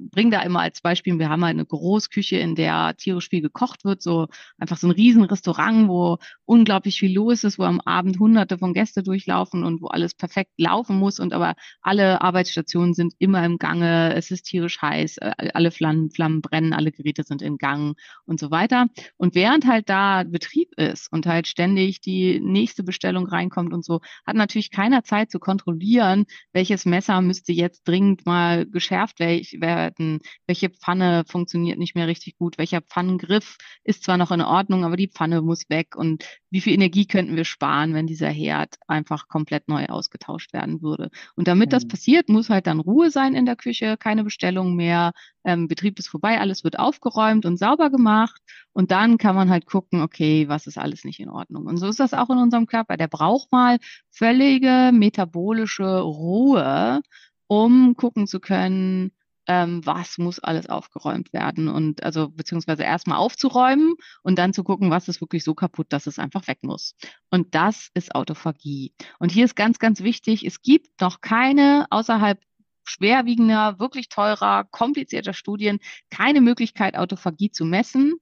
[0.00, 3.84] bringe da immer als Beispiel, wir haben halt eine Großküche, in der tierisch viel gekocht
[3.84, 4.26] wird, so
[4.58, 8.74] einfach so ein riesen Restaurant, wo unglaublich viel los ist, wo am Abend hunderte von
[8.74, 13.58] Gäste durchlaufen und wo alles perfekt laufen muss und aber alle Arbeitsstationen sind immer im
[13.58, 17.96] Gange, es ist tierisch heiß, äh, alle Flammen, Flammen brennen, alle Geräte sind in Gang
[18.24, 18.86] und so weiter.
[19.16, 24.00] Und während halt da Betrieb ist und halt ständig die nächste Bestellung reinkommt und so,
[24.26, 30.70] hat natürlich keiner Zeit zu kontrollieren, welches Messer müsste jetzt dringend mal geschärft werden, welche
[30.70, 35.08] Pfanne funktioniert nicht mehr richtig gut, welcher Pfannengriff ist zwar noch in Ordnung, aber die
[35.08, 39.68] Pfanne muss weg und wie viel Energie könnten wir sparen, wenn dieser Herd einfach komplett
[39.68, 41.10] neu ausgetauscht werden würde.
[41.36, 41.88] Und damit das Mhm.
[41.88, 45.12] passiert, muss halt dann Ruhe sein in der Küche, keine Bestellung mehr,
[45.44, 48.40] ähm, Betrieb ist vorbei, alles wird aufgeräumt und sauber gemacht
[48.72, 51.66] und dann kann man halt gucken, okay, was ist alles nicht in Ordnung.
[51.66, 52.96] Und so ist das auch in unserem Körper.
[52.96, 53.78] Der braucht mal
[54.10, 57.00] völlige metabolische Ruhe,
[57.46, 59.12] um gucken zu können,
[59.48, 64.90] ähm, was muss alles aufgeräumt werden und also beziehungsweise erstmal aufzuräumen und dann zu gucken,
[64.90, 66.94] was ist wirklich so kaputt, dass es einfach weg muss.
[67.30, 68.92] Und das ist Autophagie.
[69.18, 72.38] Und hier ist ganz, ganz wichtig, es gibt noch keine außerhalb
[72.84, 75.78] schwerwiegender, wirklich teurer, komplizierter Studien
[76.10, 78.14] keine Möglichkeit, Autophagie zu messen.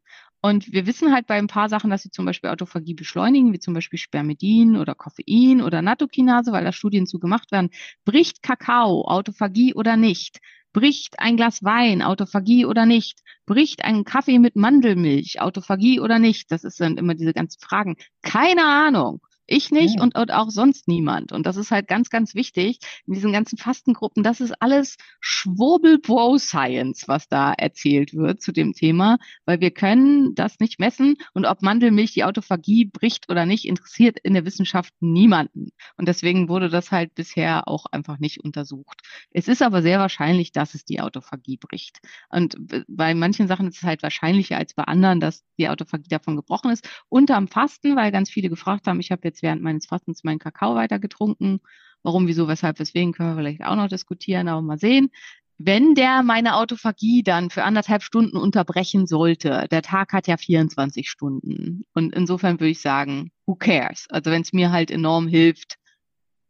[0.46, 3.58] Und wir wissen halt bei ein paar Sachen, dass sie zum Beispiel Autophagie beschleunigen, wie
[3.58, 7.70] zum Beispiel Spermidin oder Koffein oder Nattokinase, weil da Studien zu gemacht werden.
[8.04, 10.38] Bricht Kakao Autophagie oder nicht?
[10.72, 13.22] Bricht ein Glas Wein Autophagie oder nicht?
[13.44, 16.52] Bricht ein Kaffee mit Mandelmilch Autophagie oder nicht?
[16.52, 17.96] Das sind immer diese ganzen Fragen.
[18.22, 19.20] Keine Ahnung.
[19.46, 20.02] Ich nicht ja.
[20.02, 21.32] und, und, auch sonst niemand.
[21.32, 24.22] Und das ist halt ganz, ganz wichtig in diesen ganzen Fastengruppen.
[24.22, 30.58] Das ist alles Schwurbel-Bro-Science, was da erzählt wird zu dem Thema, weil wir können das
[30.58, 31.16] nicht messen.
[31.32, 35.70] Und ob Mandelmilch die Autophagie bricht oder nicht, interessiert in der Wissenschaft niemanden.
[35.96, 39.02] Und deswegen wurde das halt bisher auch einfach nicht untersucht.
[39.30, 41.98] Es ist aber sehr wahrscheinlich, dass es die Autophagie bricht.
[42.30, 42.56] Und
[42.88, 46.70] bei manchen Sachen ist es halt wahrscheinlicher als bei anderen, dass die Autophagie davon gebrochen
[46.70, 46.88] ist.
[47.08, 50.38] Unterm Fasten, weil ganz viele gefragt haben, ich habe jetzt jetzt während meines Fastens meinen
[50.38, 51.60] Kakao weiter getrunken.
[52.02, 55.10] Warum, wieso, weshalb, weswegen können wir vielleicht auch noch diskutieren, aber mal sehen.
[55.58, 61.08] Wenn der meine Autophagie dann für anderthalb Stunden unterbrechen sollte, der Tag hat ja 24
[61.08, 61.84] Stunden.
[61.94, 64.06] Und insofern würde ich sagen, who cares?
[64.10, 65.76] Also wenn es mir halt enorm hilft,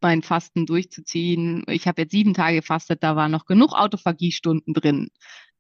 [0.00, 1.64] mein Fasten durchzuziehen.
[1.68, 5.08] Ich habe jetzt sieben Tage gefastet, da waren noch genug Autophagie-Stunden drin.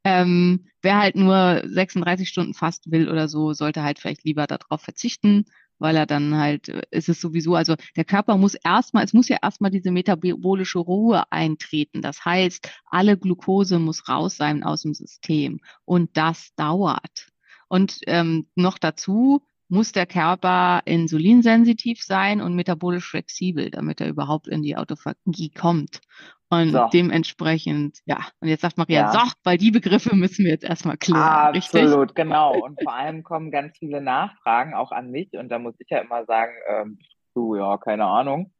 [0.04, 4.82] Ähm, wer halt nur 36 Stunden fasten will oder so, sollte halt vielleicht lieber darauf
[4.82, 5.46] verzichten
[5.78, 9.28] weil er dann halt, äh, ist es sowieso, also der Körper muss erstmal, es muss
[9.28, 12.02] ja erstmal diese metabolische Ruhe eintreten.
[12.02, 17.28] Das heißt, alle Glucose muss raus sein aus dem System und das dauert.
[17.68, 24.46] Und ähm, noch dazu muss der Körper insulinsensitiv sein und metabolisch flexibel, damit er überhaupt
[24.46, 26.00] in die Autophagie kommt.
[26.48, 26.88] Und so.
[26.92, 29.12] dementsprechend, ja, und jetzt sagt Maria, ja.
[29.12, 31.20] so, weil die Begriffe müssen wir jetzt erstmal klären.
[31.56, 32.14] Absolut, richtig?
[32.14, 32.56] genau.
[32.56, 35.98] Und vor allem kommen ganz viele Nachfragen auch an mich und da muss ich ja
[35.98, 36.98] immer sagen, ähm,
[37.34, 38.52] du, ja, keine Ahnung.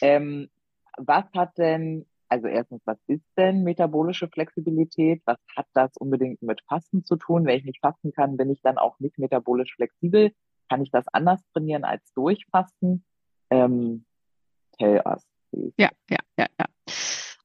[0.00, 0.48] Ähm,
[0.96, 5.22] was hat denn, also erstens, was ist denn metabolische Flexibilität?
[5.24, 7.46] Was hat das unbedingt mit Fasten zu tun?
[7.46, 10.32] Wenn ich nicht fasten kann, bin ich dann auch nicht metabolisch flexibel.
[10.68, 13.04] Kann ich das anders trainieren als durchfasten?
[13.50, 14.04] Ähm,
[14.78, 15.26] tell us.
[15.50, 15.74] Please.
[15.78, 16.66] Ja, ja, ja, ja.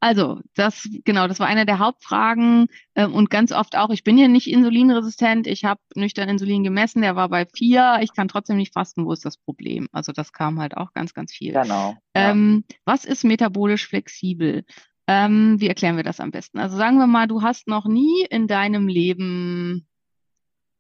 [0.01, 4.17] Also, das, genau, das war eine der Hauptfragen äh, und ganz oft auch, ich bin
[4.17, 8.55] ja nicht insulinresistent, ich habe nüchtern Insulin gemessen, der war bei vier, ich kann trotzdem
[8.55, 9.87] nicht fasten, wo ist das Problem?
[9.91, 11.51] Also das kam halt auch ganz, ganz viel.
[11.51, 11.97] Genau.
[12.15, 12.31] Ja.
[12.31, 14.63] Ähm, was ist metabolisch flexibel?
[15.07, 16.59] Ähm, wie erklären wir das am besten?
[16.59, 19.88] Also sagen wir mal, du hast noch nie in deinem Leben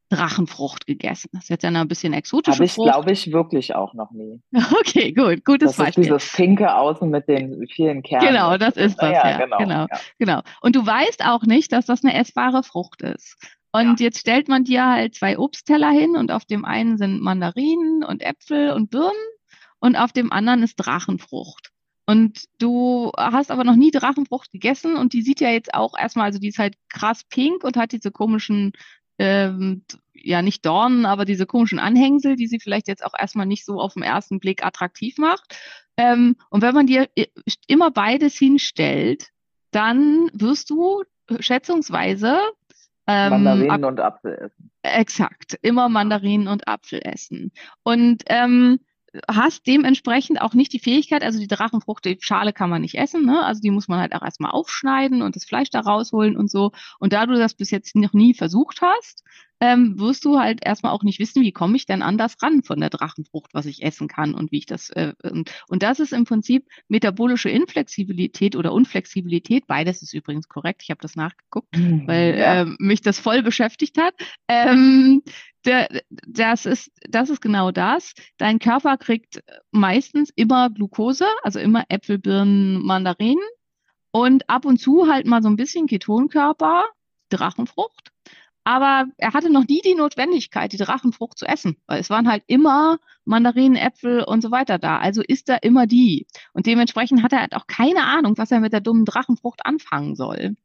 [0.09, 1.29] Drachenfrucht gegessen.
[1.33, 4.41] Das ist jetzt ja ein bisschen exotische Habe ich, glaube ich, wirklich auch noch nie.
[4.79, 6.03] Okay, gut, gutes das Beispiel.
[6.03, 8.27] Ist dieses pinke Außen mit den vielen Kernen.
[8.27, 9.99] Genau, das ist das, ja, ja genau, genau, ja.
[10.17, 10.41] genau.
[10.61, 13.37] Und du weißt auch nicht, dass das eine essbare Frucht ist.
[13.71, 14.05] Und ja.
[14.05, 18.23] jetzt stellt man dir halt zwei Obstteller hin und auf dem einen sind Mandarinen und
[18.23, 19.11] Äpfel und Birnen
[19.79, 21.71] und auf dem anderen ist Drachenfrucht.
[22.07, 26.25] Und du hast aber noch nie Drachenfrucht gegessen und die sieht ja jetzt auch erstmal,
[26.25, 28.71] also die ist halt krass pink und hat diese komischen
[29.19, 33.65] ähm, ja nicht Dornen, aber diese komischen Anhängsel, die sie vielleicht jetzt auch erstmal nicht
[33.65, 35.57] so auf den ersten Blick attraktiv macht.
[35.97, 37.07] Ähm, und wenn man dir
[37.67, 39.29] immer beides hinstellt,
[39.71, 41.03] dann wirst du
[41.39, 42.39] schätzungsweise
[43.05, 44.71] ähm, Mandarinen und Apfel essen.
[44.83, 47.51] Exakt, immer Mandarinen und Apfel essen.
[47.83, 48.79] Und ähm,
[49.27, 53.25] hast dementsprechend auch nicht die Fähigkeit, also die Drachenfrucht, die Schale kann man nicht essen,
[53.25, 53.43] ne?
[53.43, 56.71] Also die muss man halt auch erstmal aufschneiden und das Fleisch da rausholen und so.
[56.99, 59.23] Und da du das bis jetzt noch nie versucht hast,
[59.59, 62.79] ähm, wirst du halt erstmal auch nicht wissen, wie komme ich denn anders ran von
[62.79, 64.89] der Drachenfrucht, was ich essen kann und wie ich das.
[64.91, 69.67] Äh, und, und das ist im Prinzip metabolische Inflexibilität oder Unflexibilität.
[69.67, 70.81] Beides ist übrigens korrekt.
[70.83, 72.61] Ich habe das nachgeguckt, mhm, weil ja.
[72.61, 74.13] äh, mich das voll beschäftigt hat.
[74.47, 75.21] Ähm,
[75.65, 78.13] der, das ist, das ist genau das.
[78.37, 83.43] Dein Körper kriegt meistens immer Glucose, also immer Äpfel, Birnen, Mandarinen
[84.11, 86.85] und ab und zu halt mal so ein bisschen Ketonkörper,
[87.29, 88.11] Drachenfrucht.
[88.63, 92.43] Aber er hatte noch nie die Notwendigkeit, die Drachenfrucht zu essen, weil es waren halt
[92.47, 94.97] immer Mandarinen, Äpfel und so weiter da.
[94.97, 96.27] Also ist er immer die.
[96.53, 100.15] Und dementsprechend hat er halt auch keine Ahnung, was er mit der dummen Drachenfrucht anfangen
[100.15, 100.55] soll.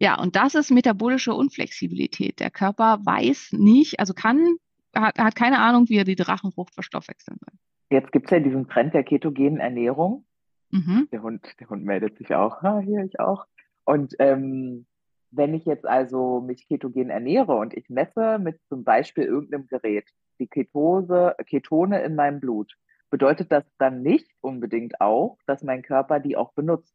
[0.00, 2.38] Ja, und das ist metabolische Unflexibilität.
[2.40, 4.56] Der Körper weiß nicht, also kann,
[4.94, 7.58] hat, hat keine Ahnung, wie er die Drachenfrucht verstoffwechseln soll.
[7.90, 10.24] Jetzt gibt es ja diesen Trend der ketogenen Ernährung.
[10.70, 11.08] Mhm.
[11.10, 12.62] Der, Hund, der Hund meldet sich auch.
[12.62, 13.46] Ah, hier, ich auch.
[13.84, 14.86] Und ähm,
[15.30, 20.08] wenn ich jetzt also mich ketogen ernähre und ich messe mit zum Beispiel irgendeinem Gerät
[20.38, 22.74] die Ketose, Ketone in meinem Blut,
[23.10, 26.94] bedeutet das dann nicht unbedingt auch, dass mein Körper die auch benutzt?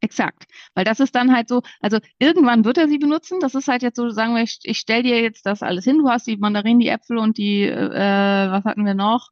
[0.00, 0.44] Exakt.
[0.74, 3.40] Weil das ist dann halt so, also irgendwann wird er sie benutzen.
[3.40, 5.98] Das ist halt jetzt so, sagen wir, ich, ich stell dir jetzt das alles hin.
[5.98, 9.30] Du hast die Mandarinen, die Äpfel und die, äh, was hatten wir noch?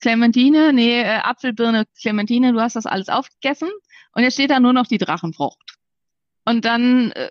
[0.00, 3.70] Clementine, nee, äh, Apfelbirne, Clementine, du hast das alles aufgegessen
[4.12, 5.75] und jetzt steht da nur noch die Drachenfrucht.
[6.48, 7.28] Und dann äh,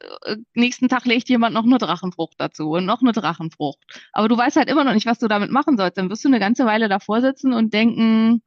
[0.54, 3.80] nächsten Tag legt jemand noch eine Drachenfrucht dazu und noch eine Drachenfrucht.
[4.12, 5.98] Aber du weißt halt immer noch nicht, was du damit machen sollst.
[5.98, 8.44] Dann wirst du eine ganze Weile davor sitzen und denken,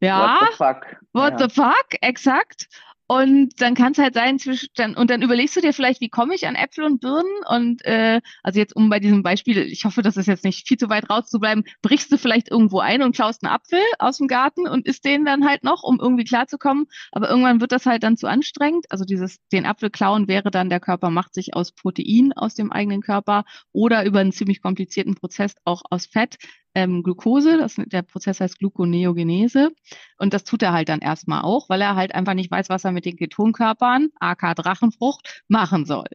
[0.00, 0.86] ja, What the fuck?
[1.12, 1.48] what ja.
[1.48, 2.68] the fuck, exakt.
[3.10, 6.10] Und dann kann es halt sein, zwischen, dann, und dann überlegst du dir vielleicht, wie
[6.10, 7.42] komme ich an Äpfel und Birnen?
[7.48, 10.76] Und äh, also jetzt, um bei diesem Beispiel, ich hoffe, das ist jetzt nicht viel
[10.76, 14.68] zu weit rauszubleiben, brichst du vielleicht irgendwo ein und klaust einen Apfel aus dem Garten
[14.68, 16.84] und isst den dann halt noch, um irgendwie klarzukommen.
[17.10, 18.84] Aber irgendwann wird das halt dann zu anstrengend.
[18.90, 22.70] Also dieses, den Apfel klauen wäre dann, der Körper macht sich aus Protein aus dem
[22.70, 26.36] eigenen Körper oder über einen ziemlich komplizierten Prozess auch aus Fett
[26.74, 29.70] ähm, Glucose, das, der Prozess heißt Gluconeogenese.
[30.18, 32.84] Und das tut er halt dann erstmal auch, weil er halt einfach nicht weiß, was
[32.84, 36.08] er mit den Ketonkörpern, AK Drachenfrucht, machen soll.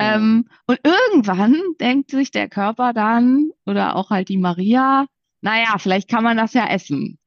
[0.00, 0.16] Ja.
[0.16, 5.06] Ähm, und irgendwann denkt sich der Körper dann, oder auch halt die Maria,
[5.40, 7.17] naja, vielleicht kann man das ja essen.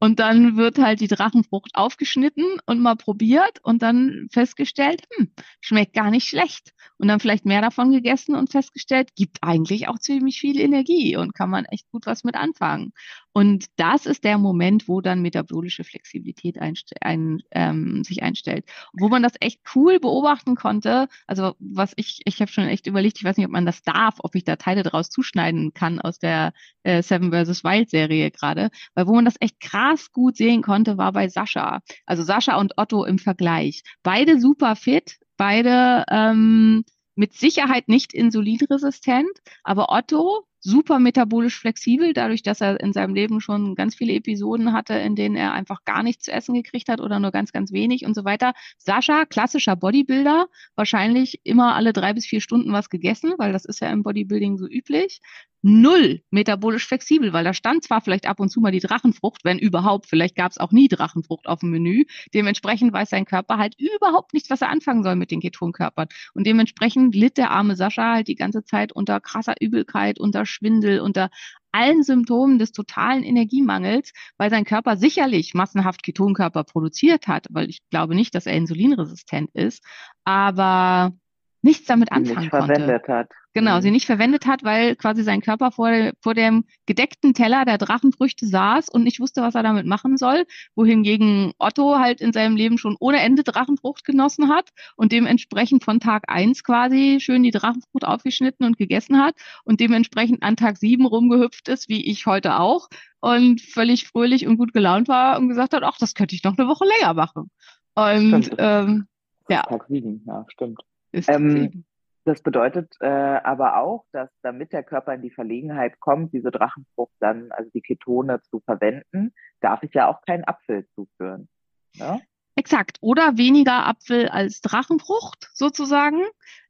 [0.00, 5.92] Und dann wird halt die Drachenfrucht aufgeschnitten und mal probiert und dann festgestellt, hm, schmeckt
[5.92, 6.72] gar nicht schlecht.
[6.98, 11.34] Und dann vielleicht mehr davon gegessen und festgestellt, gibt eigentlich auch ziemlich viel Energie und
[11.34, 12.92] kann man echt gut was mit anfangen.
[13.32, 18.64] Und das ist der Moment, wo dann metabolische Flexibilität einst ein, ähm, sich einstellt.
[18.92, 21.08] Wo man das echt cool beobachten konnte.
[21.26, 24.16] Also was ich, ich habe schon echt überlegt, ich weiß nicht, ob man das darf,
[24.20, 27.64] ob ich da Teile draus zuschneiden kann aus der äh, Seven vs.
[27.64, 28.70] Wild Serie gerade.
[28.94, 31.80] Weil wo man das echt krass gut sehen konnte, war bei Sascha.
[32.06, 33.82] Also Sascha und Otto im Vergleich.
[34.02, 39.30] Beide super fit, beide ähm, mit Sicherheit nicht insulinresistent,
[39.64, 44.72] aber Otto super metabolisch flexibel, dadurch, dass er in seinem Leben schon ganz viele Episoden
[44.72, 47.72] hatte, in denen er einfach gar nichts zu essen gekriegt hat oder nur ganz, ganz
[47.72, 48.52] wenig und so weiter.
[48.78, 53.80] Sascha, klassischer Bodybuilder, wahrscheinlich immer alle drei bis vier Stunden was gegessen, weil das ist
[53.80, 55.20] ja im Bodybuilding so üblich.
[55.70, 59.58] Null metabolisch flexibel, weil da stand zwar vielleicht ab und zu mal die Drachenfrucht, wenn
[59.58, 62.04] überhaupt, vielleicht gab es auch nie Drachenfrucht auf dem Menü.
[62.32, 66.08] Dementsprechend weiß sein Körper halt überhaupt nicht, was er anfangen soll mit den Ketonkörpern.
[66.32, 71.00] Und dementsprechend litt der arme Sascha halt die ganze Zeit unter krasser Übelkeit, unter Schwindel,
[71.00, 71.28] unter
[71.70, 77.80] allen Symptomen des totalen Energiemangels, weil sein Körper sicherlich massenhaft Ketonkörper produziert hat, weil ich
[77.90, 79.84] glaube nicht, dass er insulinresistent ist,
[80.24, 81.12] aber
[81.60, 82.74] nichts damit anfangen nicht konnte.
[82.74, 83.28] verwendet hat.
[83.58, 83.82] Genau, Mhm.
[83.82, 85.90] sie nicht verwendet hat, weil quasi sein Körper vor,
[86.20, 90.44] vor dem gedeckten Teller der Drachenfrüchte saß und nicht wusste, was er damit machen soll,
[90.76, 95.98] wohingegen Otto halt in seinem Leben schon ohne Ende Drachenfrucht genossen hat und dementsprechend von
[95.98, 101.04] Tag eins quasi schön die Drachenfrucht aufgeschnitten und gegessen hat und dementsprechend an Tag sieben
[101.04, 102.88] rumgehüpft ist, wie ich heute auch,
[103.20, 106.56] und völlig fröhlich und gut gelaunt war und gesagt hat, ach, das könnte ich noch
[106.56, 107.50] eine Woche länger machen.
[107.96, 108.54] Und Stimmt.
[108.58, 109.08] ähm,
[109.48, 109.62] ja.
[109.62, 110.80] Tag sieben, ja, stimmt.
[111.10, 111.84] ist Ähm, eben.
[112.28, 117.14] Das bedeutet äh, aber auch, dass damit der Körper in die Verlegenheit kommt, diese Drachenfrucht
[117.20, 121.48] dann, also die Ketone zu verwenden, darf ich ja auch keinen Apfel zuführen.
[121.96, 122.20] Ne?
[122.54, 122.98] Exakt.
[123.00, 126.20] Oder weniger Apfel als Drachenfrucht sozusagen.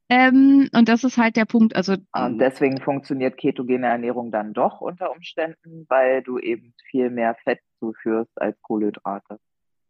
[0.09, 1.75] Ähm, und das ist halt der Punkt.
[1.75, 7.35] Also Und deswegen funktioniert ketogene Ernährung dann doch unter Umständen, weil du eben viel mehr
[7.43, 9.41] Fett zuführst als Kohlenhydrate.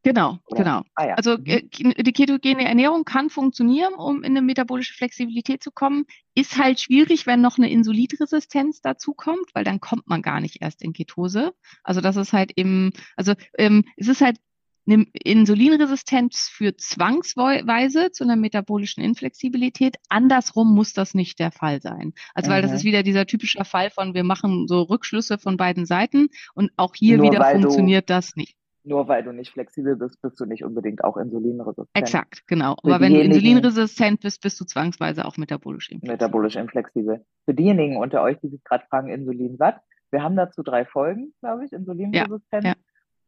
[0.03, 0.65] Genau, Oder?
[0.65, 0.83] genau.
[0.95, 1.15] Ah ja.
[1.15, 1.47] Also Mhm.
[1.47, 6.05] äh, die ketogene Ernährung kann funktionieren, um in eine metabolische Flexibilität zu kommen.
[6.35, 10.63] Ist halt schwierig, wenn noch eine Insulinresistenz dazu kommt, weil dann kommt man gar nicht
[10.63, 11.53] erst in Ketose.
[11.83, 14.39] Also das ist halt eben, also ähm, es ist halt
[14.87, 19.97] eine Insulinresistenz führt zwangsweise zu einer metabolischen Inflexibilität.
[20.09, 22.15] Andersrum muss das nicht der Fall sein.
[22.35, 22.77] Also weil das Mhm.
[22.79, 26.95] ist wieder dieser typische Fall von, wir machen so Rückschlüsse von beiden Seiten und auch
[26.95, 28.58] hier Nur wieder funktioniert das nicht.
[28.88, 31.90] Nur weil du nicht flexibel bist, bist du nicht unbedingt auch insulinresistent.
[31.92, 32.77] Exakt, genau.
[32.83, 36.14] Für Aber wenn du insulinresistent bist, bist du zwangsweise auch metabolisch inflexibel.
[36.14, 37.24] metabolisch inflexibel.
[37.44, 39.74] Für diejenigen unter euch, die sich gerade fragen, Insulin was?
[40.11, 42.64] Wir haben dazu drei Folgen, glaube ich, Insulinresistenz.
[42.64, 42.74] ja.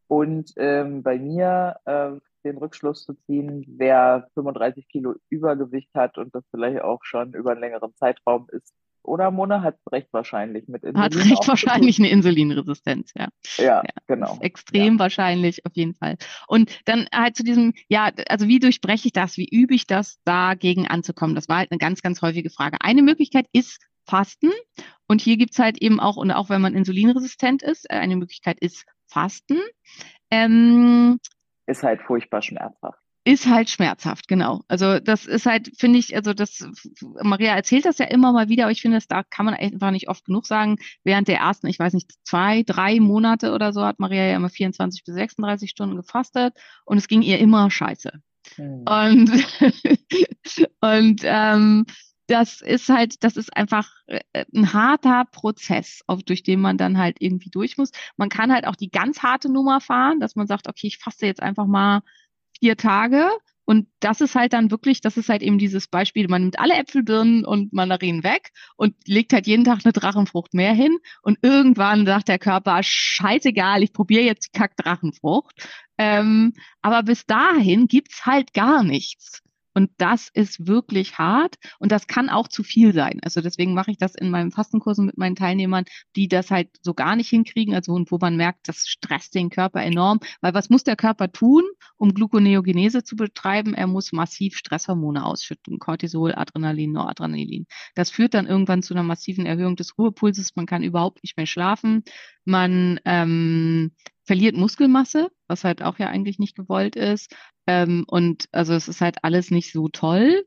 [0.07, 2.11] Und ähm, bei mir äh,
[2.43, 7.51] den Rückschluss zu ziehen, wer 35 Kilo Übergewicht hat und das vielleicht auch schon über
[7.51, 12.09] einen längeren Zeitraum ist, oder Mona hat recht wahrscheinlich mit Insulin Hat recht wahrscheinlich eine
[12.09, 13.29] Insulinresistenz, ja.
[13.57, 14.37] Ja, Ja, genau.
[14.41, 16.17] Extrem wahrscheinlich, auf jeden Fall.
[16.47, 19.37] Und dann halt zu diesem, ja, also wie durchbreche ich das?
[19.37, 21.35] Wie übe ich das, dagegen anzukommen?
[21.35, 22.77] Das war halt eine ganz, ganz häufige Frage.
[22.81, 24.51] Eine Möglichkeit ist Fasten.
[25.07, 28.59] Und hier gibt's halt eben auch, und auch wenn man insulinresistent ist, äh, eine Möglichkeit
[28.59, 29.59] ist Fasten.
[30.29, 31.19] Ähm,
[31.65, 33.00] Ist halt furchtbar schmerzhaft.
[33.23, 34.61] Ist halt schmerzhaft, genau.
[34.67, 36.65] Also das ist halt, finde ich, also das,
[37.21, 39.91] Maria erzählt das ja immer mal wieder, aber ich finde, das da kann man einfach
[39.91, 40.77] nicht oft genug sagen.
[41.03, 44.49] Während der ersten, ich weiß nicht, zwei, drei Monate oder so hat Maria ja immer
[44.49, 48.11] 24 bis 36 Stunden gefastet und es ging ihr immer scheiße.
[48.55, 48.85] Hm.
[48.87, 49.29] Und,
[50.81, 51.85] und ähm,
[52.25, 56.97] das ist halt, das ist einfach äh, ein harter Prozess, auf, durch den man dann
[56.97, 57.91] halt irgendwie durch muss.
[58.17, 61.25] Man kann halt auch die ganz harte Nummer fahren, dass man sagt, okay, ich faste
[61.27, 62.01] jetzt einfach mal
[62.61, 63.29] vier Tage.
[63.65, 66.75] Und das ist halt dann wirklich, das ist halt eben dieses Beispiel, man nimmt alle
[66.75, 70.97] Äpfel, Birnen und Mandarinen weg und legt halt jeden Tag eine Drachenfrucht mehr hin.
[71.21, 75.67] Und irgendwann sagt der Körper, scheißegal, ich probiere jetzt die Kack-Drachenfrucht.
[75.97, 79.41] Ähm, aber bis dahin gibt's halt gar nichts.
[79.73, 83.19] Und das ist wirklich hart und das kann auch zu viel sein.
[83.23, 86.93] Also deswegen mache ich das in meinen Fastenkursen mit meinen Teilnehmern, die das halt so
[86.93, 90.83] gar nicht hinkriegen, also wo man merkt, das stresst den Körper enorm, weil was muss
[90.83, 91.63] der Körper tun,
[91.97, 93.73] um Gluconeogenese zu betreiben?
[93.73, 97.65] Er muss massiv Stresshormone ausschütten, Cortisol, Adrenalin, Noradrenalin.
[97.95, 101.45] Das führt dann irgendwann zu einer massiven Erhöhung des Ruhepulses, man kann überhaupt nicht mehr
[101.45, 102.03] schlafen,
[102.45, 103.91] man ähm,
[104.23, 107.35] verliert Muskelmasse, was halt auch ja eigentlich nicht gewollt ist.
[107.71, 110.45] Ähm, und also es ist halt alles nicht so toll.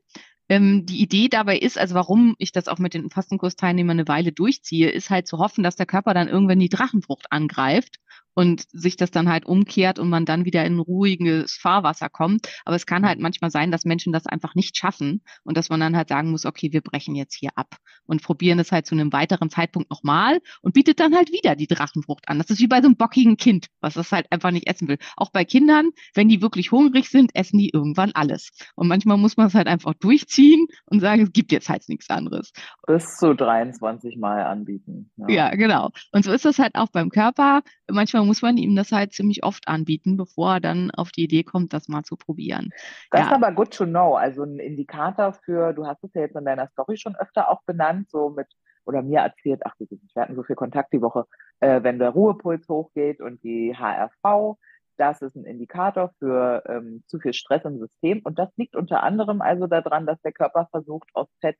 [0.55, 4.30] Ähm, die Idee dabei ist, also warum ich das auch mit den Fastenkursteilnehmern eine Weile
[4.30, 7.96] durchziehe, ist halt zu hoffen, dass der Körper dann irgendwann die Drachenfrucht angreift
[8.34, 12.48] und sich das dann halt umkehrt und man dann wieder in ruhiges Fahrwasser kommt.
[12.64, 15.80] Aber es kann halt manchmal sein, dass Menschen das einfach nicht schaffen und dass man
[15.80, 17.76] dann halt sagen muss, okay, wir brechen jetzt hier ab
[18.07, 21.66] und probieren es halt zu einem weiteren Zeitpunkt nochmal und bietet dann halt wieder die
[21.66, 22.38] Drachenfrucht an.
[22.38, 24.98] Das ist wie bei so einem bockigen Kind, was das halt einfach nicht essen will.
[25.16, 28.50] Auch bei Kindern, wenn die wirklich hungrig sind, essen die irgendwann alles.
[28.74, 30.43] Und manchmal muss man es halt einfach durchziehen
[30.86, 32.53] und sagen, es gibt jetzt halt nichts anderes.
[32.86, 35.11] Bis zu 23 Mal anbieten.
[35.28, 35.90] Ja, genau.
[36.12, 37.62] Und so ist das halt auch beim Körper.
[37.90, 41.42] Manchmal muss man ihm das halt ziemlich oft anbieten, bevor er dann auf die Idee
[41.42, 42.70] kommt, das mal zu probieren.
[43.11, 43.26] Das Ja.
[43.26, 44.14] ist aber good to know.
[44.14, 47.62] Also ein Indikator für, du hast es ja jetzt in deiner Story schon öfter auch
[47.64, 48.47] benannt, so mit,
[48.84, 51.24] oder mir erzählt, ach, wir wir hatten so viel Kontakt die Woche,
[51.61, 54.57] äh, wenn der Ruhepuls hochgeht und die HRV,
[54.97, 58.20] das ist ein Indikator für ähm, zu viel Stress im System.
[58.24, 61.59] Und das liegt unter anderem also daran, dass der Körper versucht, aus Fett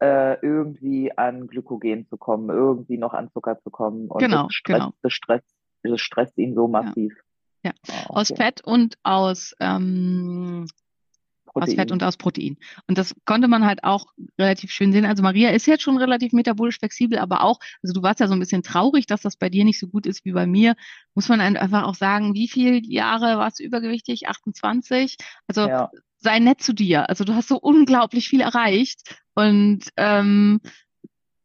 [0.00, 4.08] äh, irgendwie an Glykogen zu kommen, irgendwie noch an Zucker zu kommen.
[4.08, 4.92] Und Genau, das stresst, genau.
[5.02, 7.14] das stresst, das stresst ihn so massiv.
[7.62, 7.72] Ja.
[7.88, 8.42] Ah, Aus okay.
[8.42, 10.66] Fett und aus, ähm,
[11.54, 11.92] aus Fett Protein.
[11.92, 12.56] und aus Protein.
[12.86, 14.06] Und das konnte man halt auch
[14.38, 15.04] relativ schön sehen.
[15.04, 18.34] Also Maria ist jetzt schon relativ metabolisch flexibel, aber auch, also du warst ja so
[18.34, 20.74] ein bisschen traurig, dass das bei dir nicht so gut ist wie bei mir.
[21.14, 24.28] Muss man einfach auch sagen, wie viele Jahre warst du übergewichtig?
[24.28, 25.16] 28?
[25.48, 25.90] Also Ja.
[26.18, 27.08] sei nett zu dir.
[27.08, 30.60] Also du hast so unglaublich viel erreicht und ähm,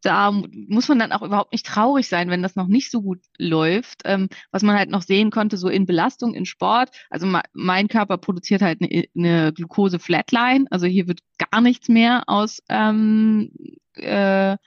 [0.05, 3.19] da muss man dann auch überhaupt nicht traurig sein, wenn das noch nicht so gut
[3.37, 4.01] läuft.
[4.05, 6.89] Ähm, was man halt noch sehen konnte, so in Belastung, in Sport.
[7.09, 10.65] Also mein Körper produziert halt eine, eine Glucose-Flatline.
[10.69, 13.51] Also hier wird gar nichts mehr aus, ähm,
[13.95, 14.57] äh,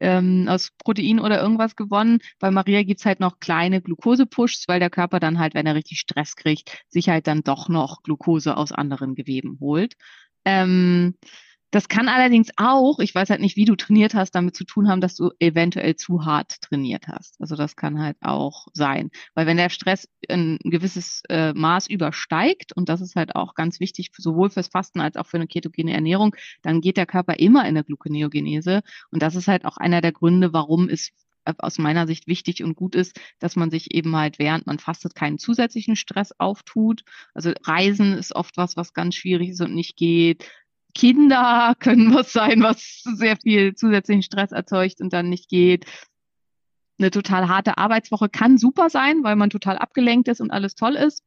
[0.00, 2.18] ähm, aus Protein oder irgendwas gewonnen.
[2.38, 5.98] Bei Maria gibt's halt noch kleine Glucose-Pushs, weil der Körper dann halt, wenn er richtig
[5.98, 9.94] Stress kriegt, sich halt dann doch noch Glucose aus anderen Geweben holt.
[10.44, 11.14] Ähm,
[11.74, 14.88] das kann allerdings auch, ich weiß halt nicht, wie du trainiert hast, damit zu tun
[14.88, 17.40] haben, dass du eventuell zu hart trainiert hast.
[17.40, 19.10] Also das kann halt auch sein.
[19.34, 23.80] Weil wenn der Stress ein gewisses äh, Maß übersteigt, und das ist halt auch ganz
[23.80, 27.62] wichtig, sowohl fürs Fasten als auch für eine ketogene Ernährung, dann geht der Körper immer
[27.62, 28.82] in eine Gluconeogenese.
[29.10, 31.10] Und das ist halt auch einer der Gründe, warum es
[31.58, 35.14] aus meiner Sicht wichtig und gut ist, dass man sich eben halt während man fastet
[35.14, 37.02] keinen zusätzlichen Stress auftut.
[37.34, 40.48] Also Reisen ist oft was, was ganz schwierig ist und nicht geht.
[40.94, 45.86] Kinder können was sein, was sehr viel zusätzlichen Stress erzeugt und dann nicht geht.
[46.98, 50.94] Eine total harte Arbeitswoche kann super sein, weil man total abgelenkt ist und alles toll
[50.94, 51.22] ist.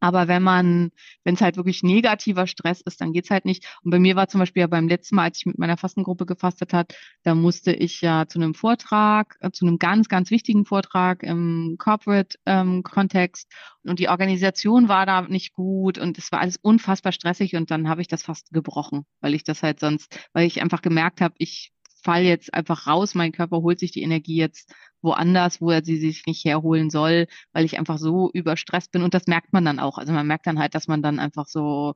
[0.00, 0.90] Aber wenn man,
[1.24, 3.66] wenn es halt wirklich negativer Stress ist, dann geht's halt nicht.
[3.82, 6.26] Und bei mir war zum Beispiel ja beim letzten Mal, als ich mit meiner Fastengruppe
[6.26, 10.64] gefastet hat, da musste ich ja zu einem Vortrag, äh, zu einem ganz, ganz wichtigen
[10.64, 13.50] Vortrag im Corporate-Kontext.
[13.84, 17.88] und die Organisation war da nicht gut und es war alles unfassbar stressig und dann
[17.88, 21.34] habe ich das fast gebrochen, weil ich das halt sonst, weil ich einfach gemerkt habe,
[21.38, 21.72] ich
[22.06, 25.98] fall jetzt einfach raus, mein Körper holt sich die Energie jetzt woanders, wo er sie
[25.98, 29.80] sich nicht herholen soll, weil ich einfach so überstresst bin und das merkt man dann
[29.80, 29.98] auch.
[29.98, 31.94] Also man merkt dann halt, dass man dann einfach so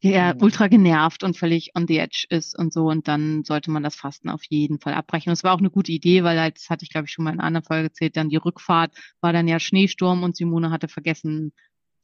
[0.00, 3.82] ja, ultra genervt und völlig on the edge ist und so und dann sollte man
[3.82, 5.30] das Fasten auf jeden Fall abbrechen.
[5.30, 7.24] Und es war auch eine gute Idee, weil halt, das hatte ich glaube ich schon
[7.24, 10.70] mal in einer anderen Folge erzählt, dann die Rückfahrt war dann ja Schneesturm und Simone
[10.70, 11.52] hatte vergessen,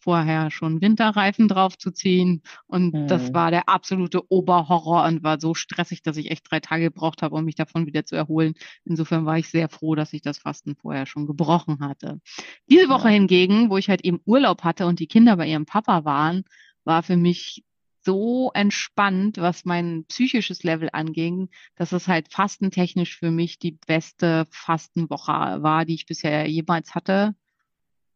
[0.02, 2.42] vorher schon Winterreifen draufzuziehen.
[2.66, 3.34] Und das Mhm.
[3.34, 7.36] war der absolute Oberhorror und war so stressig, dass ich echt drei Tage gebraucht habe,
[7.36, 8.54] um mich davon wieder zu erholen.
[8.84, 12.20] Insofern war ich sehr froh, dass ich das Fasten vorher schon gebrochen hatte.
[12.68, 13.10] Diese Woche Ja.
[13.10, 16.44] hingegen, wo ich halt eben Urlaub hatte und die Kinder bei ihrem Papa waren,
[16.84, 17.64] war für mich
[18.04, 24.46] so entspannt, was mein psychisches Level anging, dass es halt fastentechnisch für mich die beste
[24.50, 27.34] Fastenwoche war, die ich bisher jemals hatte.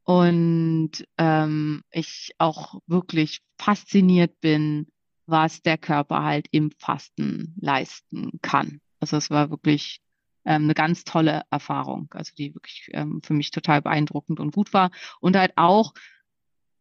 [0.06, 4.86] Und ähm, ich auch wirklich fasziniert bin,
[5.26, 8.80] was der Körper halt im Fasten leisten kann.
[9.00, 10.00] Also es war wirklich
[10.44, 14.72] ähm, eine ganz tolle Erfahrung, also die wirklich ähm, für mich total beeindruckend und gut
[14.72, 14.92] war.
[15.18, 15.92] Und halt auch,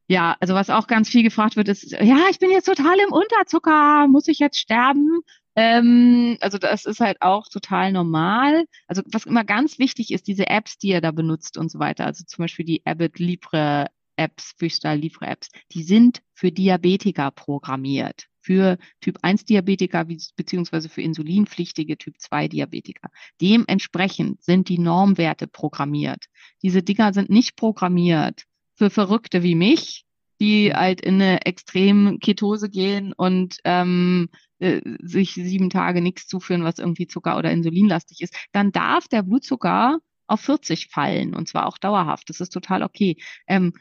[0.08, 3.12] ja, also was auch ganz viel gefragt wird, ist, ja, ich bin jetzt total im
[3.12, 5.22] Unterzucker, muss ich jetzt sterben?
[5.56, 8.66] Ähm, also das ist halt auch total normal.
[8.88, 12.06] Also was immer ganz wichtig ist, diese Apps, die ihr da benutzt und so weiter,
[12.06, 13.88] also zum Beispiel die Abbott Libre
[14.18, 21.02] Apps, Freestyle Libre Apps, die sind für Diabetiker programmiert für Typ 1 Diabetiker beziehungsweise für
[21.02, 23.10] insulinpflichtige Typ 2 Diabetiker.
[23.42, 26.26] Dementsprechend sind die Normwerte programmiert.
[26.62, 28.44] Diese Dinger sind nicht programmiert
[28.76, 30.05] für Verrückte wie mich,
[30.40, 34.30] die halt in eine extrem Ketose gehen und ähm,
[34.60, 39.24] äh, sich sieben Tage nichts zuführen, was irgendwie Zucker- oder Insulinlastig ist, dann darf der
[39.24, 42.30] Blutzucker auf 40 fallen und zwar auch dauerhaft.
[42.30, 43.18] Das ist total okay.
[43.48, 43.74] Ähm,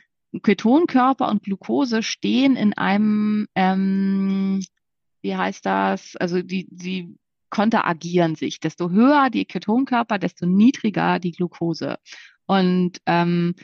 [0.42, 4.64] Ketonkörper und Glucose stehen in einem, ähm,
[5.22, 6.16] wie heißt das?
[6.16, 7.16] Also die, die
[7.50, 8.58] konteragieren sich.
[8.58, 11.98] Desto höher die Ketonkörper, desto niedriger die Glucose.
[12.46, 13.54] Und ähm,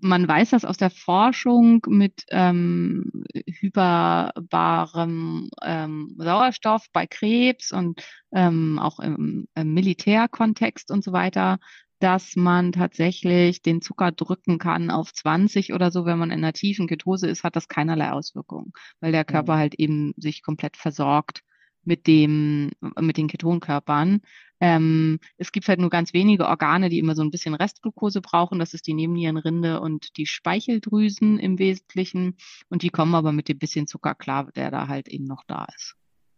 [0.00, 3.24] man weiß das aus der Forschung mit ähm,
[3.60, 8.00] hyperbarem ähm, Sauerstoff bei Krebs und
[8.32, 11.58] ähm, auch im, im Militärkontext und so weiter,
[11.98, 16.52] dass man tatsächlich den Zucker drücken kann auf 20 oder so, wenn man in einer
[16.52, 21.42] tiefen Ketose ist, hat das keinerlei Auswirkungen, weil der Körper halt eben sich komplett versorgt
[21.86, 22.70] mit dem,
[23.00, 24.20] mit den Ketonkörpern.
[24.60, 28.58] Ähm, es gibt halt nur ganz wenige Organe, die immer so ein bisschen Restglucose brauchen.
[28.58, 32.36] Das ist die Nebennierenrinde und die Speicheldrüsen im Wesentlichen.
[32.70, 35.66] Und die kommen aber mit dem bisschen Zucker klar, der da halt eben noch da
[35.74, 35.96] ist.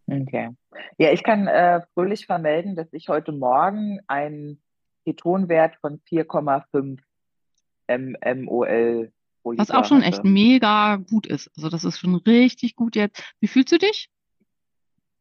[0.09, 0.51] Okay.
[0.99, 4.59] Ja, ich kann äh, fröhlich vermelden, dass ich heute Morgen ein
[5.05, 6.99] Ketonwert von 4,5
[7.89, 9.13] mmol
[9.45, 10.09] Was auch schon hatte.
[10.09, 11.51] echt mega gut ist.
[11.57, 13.23] Also das ist schon richtig gut jetzt.
[13.41, 14.11] Wie fühlst du dich?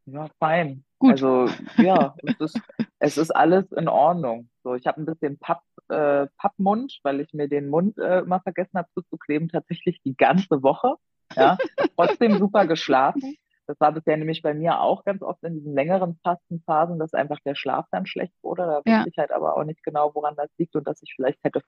[0.05, 0.83] Ja, fein.
[0.99, 1.11] Gut.
[1.11, 1.47] Also
[1.77, 2.61] ja, es ist,
[2.99, 4.49] es ist alles in Ordnung.
[4.63, 8.39] So, ich habe ein bisschen Papp, äh, Pappmund, weil ich mir den Mund äh, immer
[8.41, 10.95] vergessen habe zuzukleben, tatsächlich die ganze Woche.
[11.35, 11.57] Ja,
[11.95, 13.35] trotzdem super geschlafen.
[13.67, 17.39] Das war bisher nämlich bei mir auch ganz oft in diesen längeren Fastenphasen, dass einfach
[17.45, 18.63] der Schlaf dann schlecht wurde.
[18.63, 18.97] Da ja.
[18.97, 21.61] wusste ich halt aber auch nicht genau, woran das liegt und dass ich vielleicht hätte.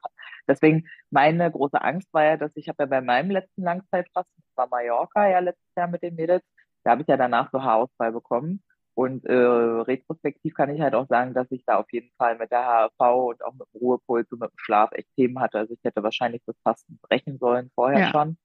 [0.48, 4.58] Deswegen meine große Angst war ja, dass ich habe ja bei meinem letzten Langzeitfasten, das
[4.58, 6.44] war Mallorca ja letztes Jahr mit den Mädels,
[6.88, 8.64] da habe ich ja danach so Haarausfall bekommen.
[8.94, 12.50] Und äh, retrospektiv kann ich halt auch sagen, dass ich da auf jeden Fall mit
[12.50, 15.60] der HRV und auch mit dem Ruhepuls und mit dem Schlaf echt Themen hatte.
[15.60, 18.12] Also ich hätte wahrscheinlich das Fasten brechen sollen vorher ja.
[18.12, 18.38] schon.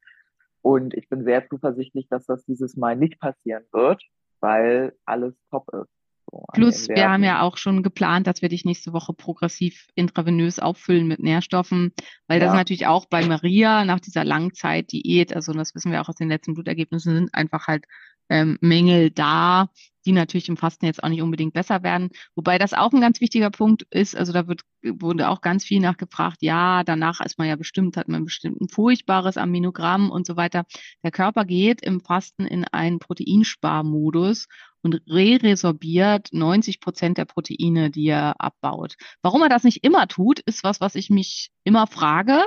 [0.61, 4.03] Und ich bin sehr zuversichtlich, dass das dieses Mal nicht passieren wird,
[4.41, 5.89] weil alles top ist.
[6.33, 10.59] So Plus, wir haben ja auch schon geplant, dass wir dich nächste Woche progressiv intravenös
[10.59, 11.93] auffüllen mit Nährstoffen,
[12.27, 12.47] weil ja.
[12.47, 16.29] das natürlich auch bei Maria nach dieser Langzeit-Diät, also das wissen wir auch aus den
[16.29, 17.85] letzten Blutergebnissen, sind einfach halt
[18.33, 19.69] ähm, Mängel da,
[20.07, 22.09] die natürlich im Fasten jetzt auch nicht unbedingt besser werden.
[22.35, 25.81] Wobei das auch ein ganz wichtiger Punkt ist, also da wird, wurde auch ganz viel
[25.81, 30.37] nachgefragt, ja, danach ist man ja bestimmt, hat man bestimmt ein furchtbares Aminogramm und so
[30.37, 30.65] weiter.
[31.05, 34.49] Der Körper geht im Fasten in einen Proteinsparmodus
[34.81, 38.95] und re-resorbiert 90 Prozent der Proteine, die er abbaut.
[39.21, 42.47] Warum er das nicht immer tut, ist was, was ich mich immer frage,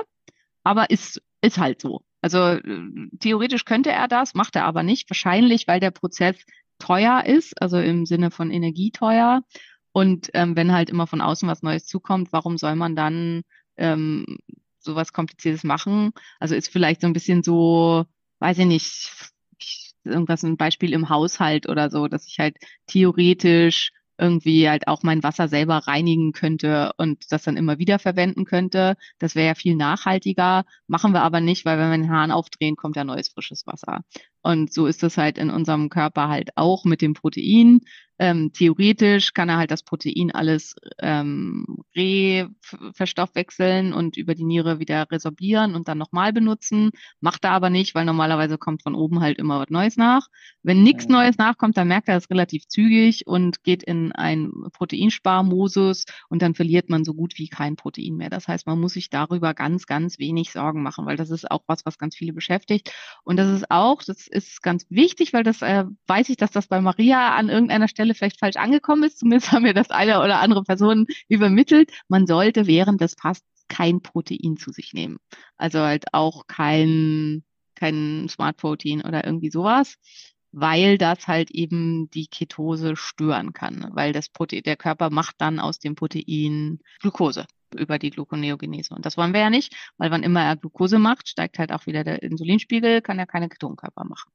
[0.64, 2.02] aber ist, ist halt so.
[2.26, 2.82] Also äh,
[3.20, 5.08] theoretisch könnte er das, macht er aber nicht.
[5.08, 6.34] Wahrscheinlich, weil der Prozess
[6.80, 9.42] teuer ist, also im Sinne von energieteuer.
[9.92, 13.42] Und ähm, wenn halt immer von außen was Neues zukommt, warum soll man dann
[13.76, 14.38] ähm,
[14.80, 16.10] sowas Kompliziertes machen?
[16.40, 18.04] Also ist vielleicht so ein bisschen so,
[18.40, 19.32] weiß ich nicht,
[20.02, 22.56] irgendwas ein Beispiel im Haushalt oder so, dass ich halt
[22.88, 28.44] theoretisch irgendwie halt auch mein Wasser selber reinigen könnte und das dann immer wieder verwenden
[28.44, 28.96] könnte.
[29.18, 30.64] Das wäre ja viel nachhaltiger.
[30.86, 34.02] Machen wir aber nicht, weil wenn wir den Hahn aufdrehen, kommt ja neues frisches Wasser.
[34.42, 37.80] Und so ist es halt in unserem Körper halt auch mit dem Protein.
[38.18, 45.06] Ähm, theoretisch kann er halt das Protein alles ähm, re-verstoffwechseln und über die Niere wieder
[45.10, 46.90] resorbieren und dann nochmal benutzen.
[47.20, 50.28] Macht er aber nicht, weil normalerweise kommt von oben halt immer was Neues nach.
[50.62, 56.04] Wenn nichts Neues nachkommt, dann merkt er das relativ zügig und geht in ein Proteinsparmosus
[56.28, 58.30] und dann verliert man so gut wie kein Protein mehr.
[58.30, 61.64] Das heißt, man muss sich darüber ganz, ganz wenig Sorgen machen, weil das ist auch
[61.66, 62.92] was, was ganz viele beschäftigt.
[63.24, 66.66] Und das ist auch, das ist ganz wichtig, weil das äh, weiß ich, dass das
[66.66, 69.18] bei Maria an irgendeiner Stelle vielleicht falsch angekommen ist.
[69.18, 71.90] Zumindest haben mir das eine oder andere Personen übermittelt.
[72.08, 75.18] Man sollte während des Fastens kein Protein zu sich nehmen.
[75.56, 77.42] Also halt auch kein
[77.76, 79.98] kein Smart Protein oder irgendwie sowas,
[80.50, 85.60] weil das halt eben die Ketose stören kann, weil das Protein, der Körper macht dann
[85.60, 87.46] aus dem Protein Glucose
[87.76, 88.94] über die Gluconeogenese.
[88.94, 91.86] Und das wollen wir ja nicht, weil wann immer er Glucose macht, steigt halt auch
[91.86, 94.30] wieder der Insulinspiegel, kann er keine Ketonkörper machen.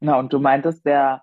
[0.00, 1.22] Na, und du meintest, der,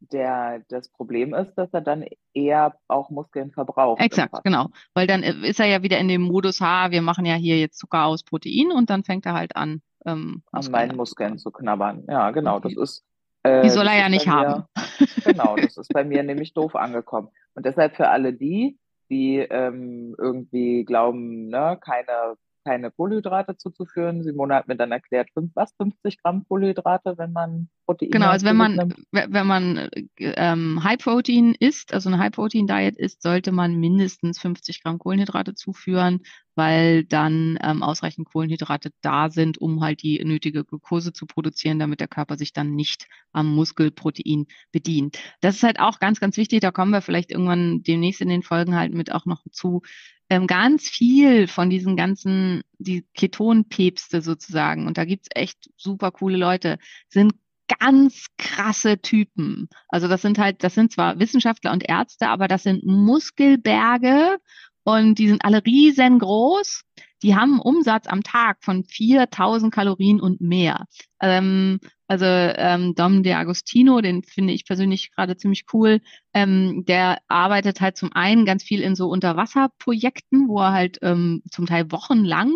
[0.00, 4.00] der, das Problem ist, dass er dann eher auch Muskeln verbraucht.
[4.00, 4.68] Exakt, genau.
[4.94, 7.58] Weil dann äh, ist er ja wieder in dem Modus, ha, wir machen ja hier
[7.58, 11.50] jetzt Zucker aus Protein und dann fängt er halt an, ähm, An meinen Muskeln zu
[11.50, 12.04] knabbern.
[12.08, 12.60] Ja, genau.
[12.60, 13.04] Das ist,
[13.42, 14.64] äh, Die soll er ja nicht bei haben.
[14.76, 17.28] mir, genau, das ist bei mir nämlich doof angekommen.
[17.54, 18.78] Und deshalb für alle die,
[19.10, 22.36] die ähm, irgendwie glauben, ne, keine,
[22.66, 24.22] keine Kohlenhydrate zuzuführen.
[24.24, 28.44] Simone hat mir dann erklärt, fünf, was, 50 Gramm Kohlenhydrate, wenn man Proteine Genau, also
[28.44, 28.96] wenn man, nimmt.
[29.12, 33.76] wenn man äh, ähm, High Protein isst, also eine High Protein Diet isst, sollte man
[33.76, 36.22] mindestens 50 Gramm Kohlenhydrate zuführen,
[36.56, 42.00] weil dann ähm, ausreichend Kohlenhydrate da sind, um halt die nötige Glucose zu produzieren, damit
[42.00, 45.18] der Körper sich dann nicht am Muskelprotein bedient.
[45.40, 46.60] Das ist halt auch ganz, ganz wichtig.
[46.60, 49.82] Da kommen wir vielleicht irgendwann demnächst in den Folgen halt mit auch noch zu.
[50.28, 56.36] Ähm, ganz viel von diesen ganzen, die Ketonpäpste sozusagen, und da gibt's echt super coole
[56.36, 56.78] Leute,
[57.08, 57.34] sind
[57.80, 59.68] ganz krasse Typen.
[59.88, 64.38] Also das sind halt, das sind zwar Wissenschaftler und Ärzte, aber das sind Muskelberge
[64.86, 66.82] und die sind alle riesengroß.
[67.22, 70.84] Die haben einen Umsatz am Tag von 4000 Kalorien und mehr.
[71.20, 76.00] Ähm, also ähm, Dom De Agostino, den finde ich persönlich gerade ziemlich cool.
[76.32, 81.42] Ähm, der arbeitet halt zum einen ganz viel in so Unterwasserprojekten, wo er halt ähm,
[81.50, 82.52] zum Teil wochenlang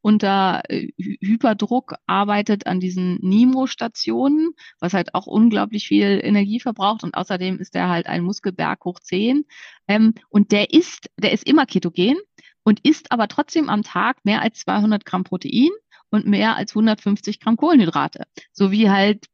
[0.00, 4.50] unter äh, Hy- Hyperdruck arbeitet an diesen Nimo-Stationen,
[4.80, 7.04] was halt auch unglaublich viel Energie verbraucht.
[7.04, 9.44] Und außerdem ist er halt ein Muskelberg hoch 10.
[9.88, 12.16] Ähm, und der ist, der ist immer ketogen
[12.64, 15.70] und isst aber trotzdem am Tag mehr als 200 Gramm Protein
[16.14, 18.24] und mehr als 150 Gramm Kohlenhydrate.
[18.52, 19.26] So wie halt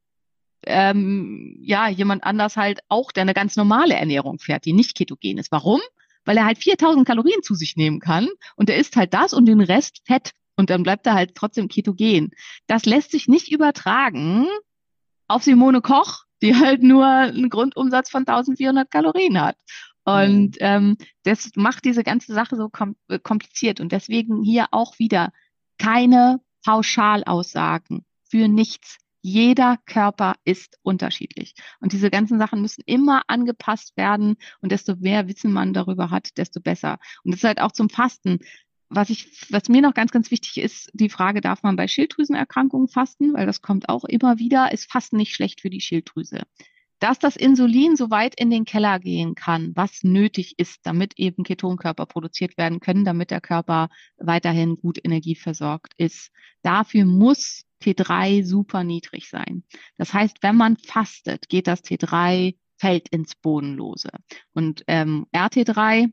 [0.64, 5.39] ähm, ja jemand anders halt auch, der eine ganz normale Ernährung fährt, die nicht ketogen
[5.39, 5.53] ist.
[5.53, 5.81] Warum?
[6.24, 9.47] Weil er halt 4000 Kalorien zu sich nehmen kann und er isst halt das und
[9.47, 12.31] den Rest Fett und dann bleibt er halt trotzdem ketogen.
[12.66, 14.47] Das lässt sich nicht übertragen
[15.28, 19.57] auf Simone Koch, die halt nur einen Grundumsatz von 1400 Kalorien hat.
[20.05, 23.81] Und ähm, das macht diese ganze Sache so kom kompliziert.
[23.81, 25.31] Und deswegen hier auch wieder
[25.78, 28.98] keine Pauschalaussagen für nichts.
[29.22, 31.54] Jeder Körper ist unterschiedlich.
[31.80, 34.36] Und diese ganzen Sachen müssen immer angepasst werden.
[34.61, 36.98] Und desto mehr Wissen man darüber hat, desto besser.
[37.22, 38.38] Und das ist halt auch zum Fasten.
[38.88, 42.88] Was ich, was mir noch ganz, ganz wichtig ist, die Frage, darf man bei Schilddrüsenerkrankungen
[42.88, 43.34] fasten?
[43.34, 44.72] Weil das kommt auch immer wieder.
[44.72, 46.42] Ist Fasten nicht schlecht für die Schilddrüse?
[47.01, 51.42] Dass das Insulin so weit in den Keller gehen kann, was nötig ist, damit eben
[51.42, 53.88] Ketonkörper produziert werden können, damit der Körper
[54.18, 56.30] weiterhin gut energieversorgt ist.
[56.62, 59.64] Dafür muss T3 super niedrig sein.
[59.96, 64.11] Das heißt, wenn man fastet, geht das T3 fällt ins Bodenlose.
[64.53, 66.12] Und ähm, RT3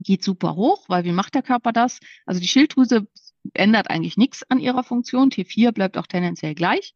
[0.00, 2.00] geht super hoch, weil wie macht der Körper das?
[2.26, 3.08] Also die Schilddrüse
[3.54, 5.30] ändert eigentlich nichts an ihrer Funktion.
[5.30, 6.94] T4 bleibt auch tendenziell gleich.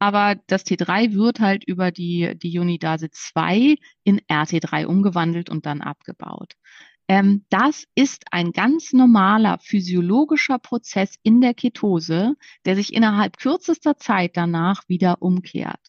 [0.00, 6.54] Aber das T3 wird halt über die, Unidase 2 in RT3 umgewandelt und dann abgebaut.
[7.06, 12.34] Ähm, das ist ein ganz normaler physiologischer Prozess in der Ketose,
[12.64, 15.80] der sich innerhalb kürzester Zeit danach wieder umkehrt.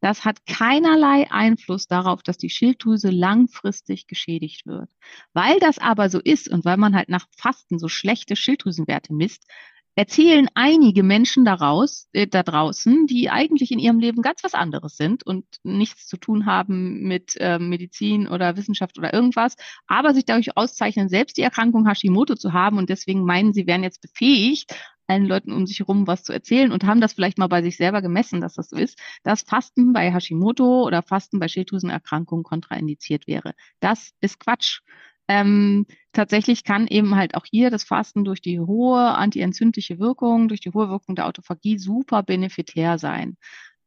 [0.00, 4.90] Das hat keinerlei Einfluss darauf, dass die Schilddrüse langfristig geschädigt wird.
[5.32, 9.46] Weil das aber so ist und weil man halt nach Fasten so schlechte Schilddrüsenwerte misst,
[9.94, 14.96] erzählen einige Menschen daraus, äh, da draußen, die eigentlich in ihrem Leben ganz was anderes
[14.96, 20.24] sind und nichts zu tun haben mit äh, Medizin oder Wissenschaft oder irgendwas, aber sich
[20.24, 24.74] dadurch auszeichnen, selbst die Erkrankung Hashimoto zu haben und deswegen meinen, sie wären jetzt befähigt,
[25.06, 27.76] allen Leuten um sich herum was zu erzählen und haben das vielleicht mal bei sich
[27.76, 33.26] selber gemessen, dass das so ist, dass Fasten bei Hashimoto oder Fasten bei Schilddrüsenerkrankungen kontraindiziert
[33.26, 33.52] wäre.
[33.80, 34.80] Das ist Quatsch.
[35.28, 40.60] Ähm, tatsächlich kann eben halt auch hier das Fasten durch die hohe antientzündliche Wirkung, durch
[40.60, 43.36] die hohe Wirkung der Autophagie super benefitär sein.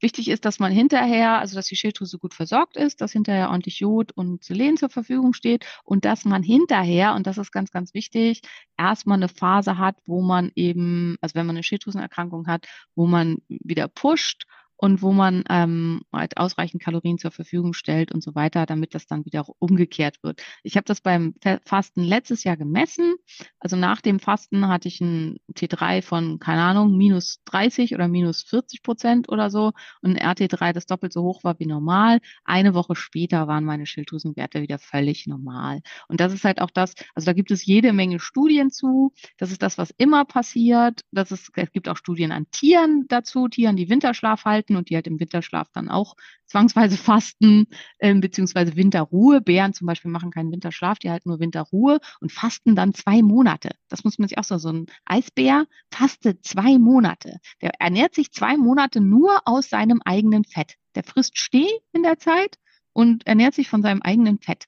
[0.01, 3.79] Wichtig ist, dass man hinterher, also dass die Schilddrüse gut versorgt ist, dass hinterher ordentlich
[3.79, 7.93] Jod und Selen zur Verfügung steht und dass man hinterher, und das ist ganz, ganz
[7.93, 8.41] wichtig,
[8.77, 13.37] erstmal eine Phase hat, wo man eben, also wenn man eine Schilddrüsenerkrankung hat, wo man
[13.47, 14.45] wieder pusht
[14.77, 19.07] und wo man ähm, halt ausreichend Kalorien zur Verfügung stellt und so weiter, damit das
[19.07, 20.41] dann wieder umgekehrt wird.
[20.63, 23.15] Ich habe das beim Fasten letztes Jahr gemessen.
[23.59, 28.43] Also nach dem Fasten hatte ich ein T3 von, keine Ahnung, minus 30 oder minus
[28.43, 29.71] 40 Prozent oder so
[30.01, 32.19] und ein RT3, das doppelt so hoch war wie normal.
[32.43, 35.81] Eine Woche später waren meine Schilddrüsenwerte wieder völlig normal.
[36.07, 39.13] Und das ist halt auch das, also da gibt es jede Menge Studien zu.
[39.37, 41.01] Das ist das, was immer passiert.
[41.11, 44.89] Das ist, es gibt auch Studien an Tieren dazu, Tieren, die Winterschlaf halten halten und
[44.89, 47.67] die halt im Winterschlaf dann auch zwangsweise fasten,
[47.99, 49.41] äh, beziehungsweise Winterruhe.
[49.41, 53.71] Bären zum Beispiel machen keinen Winterschlaf, die halten nur Winterruhe und fasten dann zwei Monate.
[53.89, 57.39] Das muss man sich auch so, so ein Eisbär fastet zwei Monate.
[57.61, 60.75] Der ernährt sich zwei Monate nur aus seinem eigenen Fett.
[60.95, 62.57] Der frisst Steh in der Zeit
[62.93, 64.65] und ernährt sich von seinem eigenen Fett.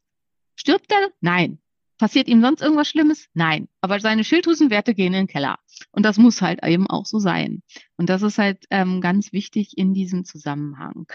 [0.55, 1.09] Stirbt er?
[1.21, 1.59] Nein.
[1.97, 3.27] Passiert ihm sonst irgendwas Schlimmes?
[3.33, 3.67] Nein.
[3.81, 5.57] Aber seine Schilddrüsenwerte gehen in den Keller.
[5.91, 7.63] Und das muss halt eben auch so sein.
[7.97, 11.07] Und das ist halt ähm, ganz wichtig in diesem Zusammenhang.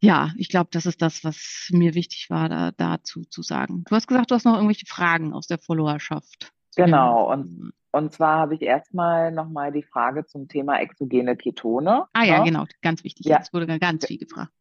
[0.00, 3.84] Ja, ich glaube, das ist das, was mir wichtig war, da, dazu zu sagen.
[3.88, 6.52] Du hast gesagt, du hast noch irgendwelche Fragen aus der Followerschaft.
[6.76, 7.32] Genau.
[7.32, 12.04] Und, und zwar habe ich erstmal nochmal die Frage zum Thema exogene Ketone.
[12.12, 12.44] Ah ja, ne?
[12.44, 13.26] genau, ganz wichtig.
[13.26, 13.38] Ja.
[13.40, 14.52] Es wurde ganz viel gefragt.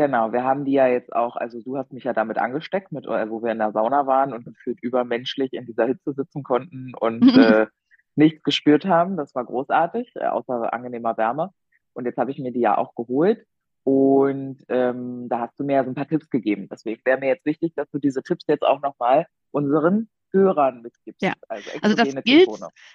[0.00, 3.04] Genau, wir haben die ja jetzt auch, also du hast mich ja damit angesteckt, mit,
[3.04, 6.94] äh, wo wir in der Sauna waren und gefühlt übermenschlich in dieser Hitze sitzen konnten
[6.98, 7.66] und äh,
[8.14, 9.18] nichts gespürt haben.
[9.18, 11.50] Das war großartig, äh, außer angenehmer Wärme.
[11.92, 13.44] Und jetzt habe ich mir die ja auch geholt.
[13.84, 16.66] Und ähm, da hast du mir ja so ein paar Tipps gegeben.
[16.72, 21.22] Deswegen wäre mir jetzt wichtig, dass du diese Tipps jetzt auch nochmal unseren Hörern mitgibst.
[21.22, 21.32] Ja.
[21.48, 22.48] Also, Also das gilt,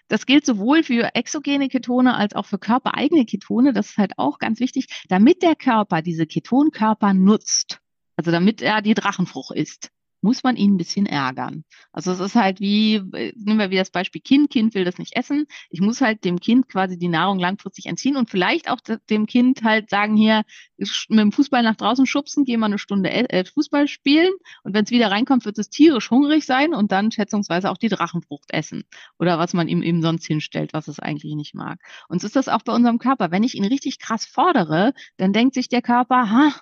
[0.08, 3.74] das gilt sowohl für exogene Ketone als auch für körpereigene Ketone.
[3.74, 7.80] Das ist halt auch ganz wichtig, damit der Körper diese Ketonkörper nutzt.
[8.18, 9.90] Also damit er die Drachenfrucht isst,
[10.26, 11.64] muss man ihn ein bisschen ärgern.
[11.94, 14.50] Also es ist halt wie, äh, nehmen wir wieder das Beispiel Kind.
[14.50, 15.46] Kind will das nicht essen.
[15.70, 19.26] Ich muss halt dem Kind quasi die Nahrung langfristig entziehen und vielleicht auch de- dem
[19.28, 20.44] Kind halt sagen, hier,
[20.78, 24.74] mit dem Fußball nach draußen schubsen, geh mal eine Stunde e- äh, Fußball spielen und
[24.74, 28.52] wenn es wieder reinkommt, wird es tierisch hungrig sein und dann schätzungsweise auch die Drachenfrucht
[28.52, 28.84] essen
[29.20, 31.80] oder was man ihm eben sonst hinstellt, was es eigentlich nicht mag.
[32.10, 33.32] Und so ist das auch bei unserem Körper.
[33.32, 36.54] Wenn ich ihn richtig krass fordere, dann denkt sich der Körper, ha,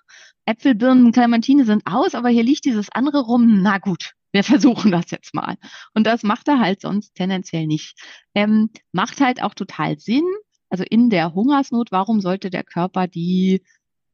[0.45, 3.61] Äpfel, Birnen, Clementine sind aus, aber hier liegt dieses andere rum.
[3.61, 5.55] Na gut, wir versuchen das jetzt mal.
[5.93, 7.95] Und das macht er halt sonst tendenziell nicht.
[8.35, 10.25] Ähm, macht halt auch total Sinn.
[10.69, 13.61] Also in der Hungersnot, warum sollte der Körper die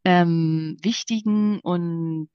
[0.04, 2.30] ähm, wichtigen und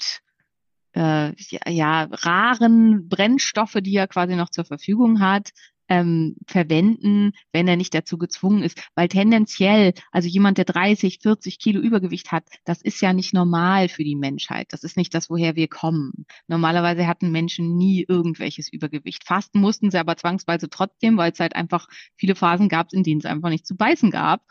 [0.94, 5.50] äh, ja, ja, raren Brennstoffe, die er quasi noch zur Verfügung hat,
[5.88, 8.80] ähm, verwenden, wenn er nicht dazu gezwungen ist.
[8.94, 13.88] Weil tendenziell, also jemand, der 30, 40 Kilo Übergewicht hat, das ist ja nicht normal
[13.88, 14.68] für die Menschheit.
[14.70, 16.26] Das ist nicht das, woher wir kommen.
[16.46, 19.24] Normalerweise hatten Menschen nie irgendwelches Übergewicht.
[19.26, 23.20] Fasten mussten sie aber zwangsweise trotzdem, weil es halt einfach viele Phasen gab, in denen
[23.20, 24.42] es einfach nicht zu beißen gab.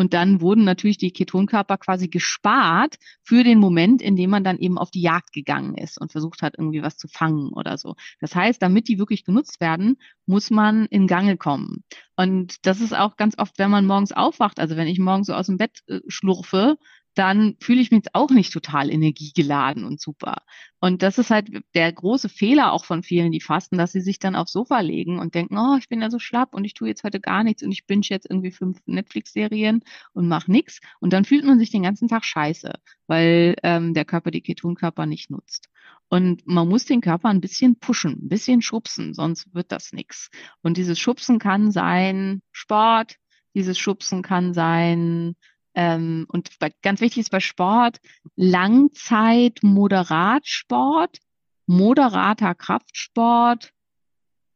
[0.00, 4.56] Und dann wurden natürlich die Ketonkörper quasi gespart für den Moment, in dem man dann
[4.56, 7.96] eben auf die Jagd gegangen ist und versucht hat, irgendwie was zu fangen oder so.
[8.18, 11.84] Das heißt, damit die wirklich genutzt werden, muss man in Gange kommen.
[12.16, 15.34] Und das ist auch ganz oft, wenn man morgens aufwacht, also wenn ich morgens so
[15.34, 16.78] aus dem Bett äh, schlurfe,
[17.14, 20.42] dann fühle ich mich jetzt auch nicht total energiegeladen und super.
[20.78, 24.18] Und das ist halt der große Fehler auch von vielen, die fasten, dass sie sich
[24.18, 26.88] dann aufs Sofa legen und denken, oh, ich bin ja so schlapp und ich tue
[26.88, 29.82] jetzt heute gar nichts und ich binge jetzt irgendwie fünf Netflix-Serien
[30.12, 30.80] und mache nichts.
[31.00, 32.72] Und dann fühlt man sich den ganzen Tag scheiße,
[33.06, 35.68] weil ähm, der Körper die Ketonkörper nicht nutzt.
[36.08, 40.30] Und man muss den Körper ein bisschen pushen, ein bisschen schubsen, sonst wird das nichts.
[40.62, 43.16] Und dieses Schubsen kann sein Sport,
[43.54, 45.36] dieses Schubsen kann sein,
[45.74, 48.00] ähm, und bei, ganz wichtig ist bei Sport,
[48.36, 51.18] Langzeit Moderatsport,
[51.66, 53.72] moderater Kraftsport.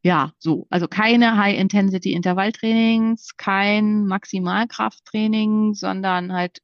[0.03, 0.67] Ja, so.
[0.69, 6.61] Also keine High-Intensity-Intervalltrainings, kein Maximalkrafttraining, sondern halt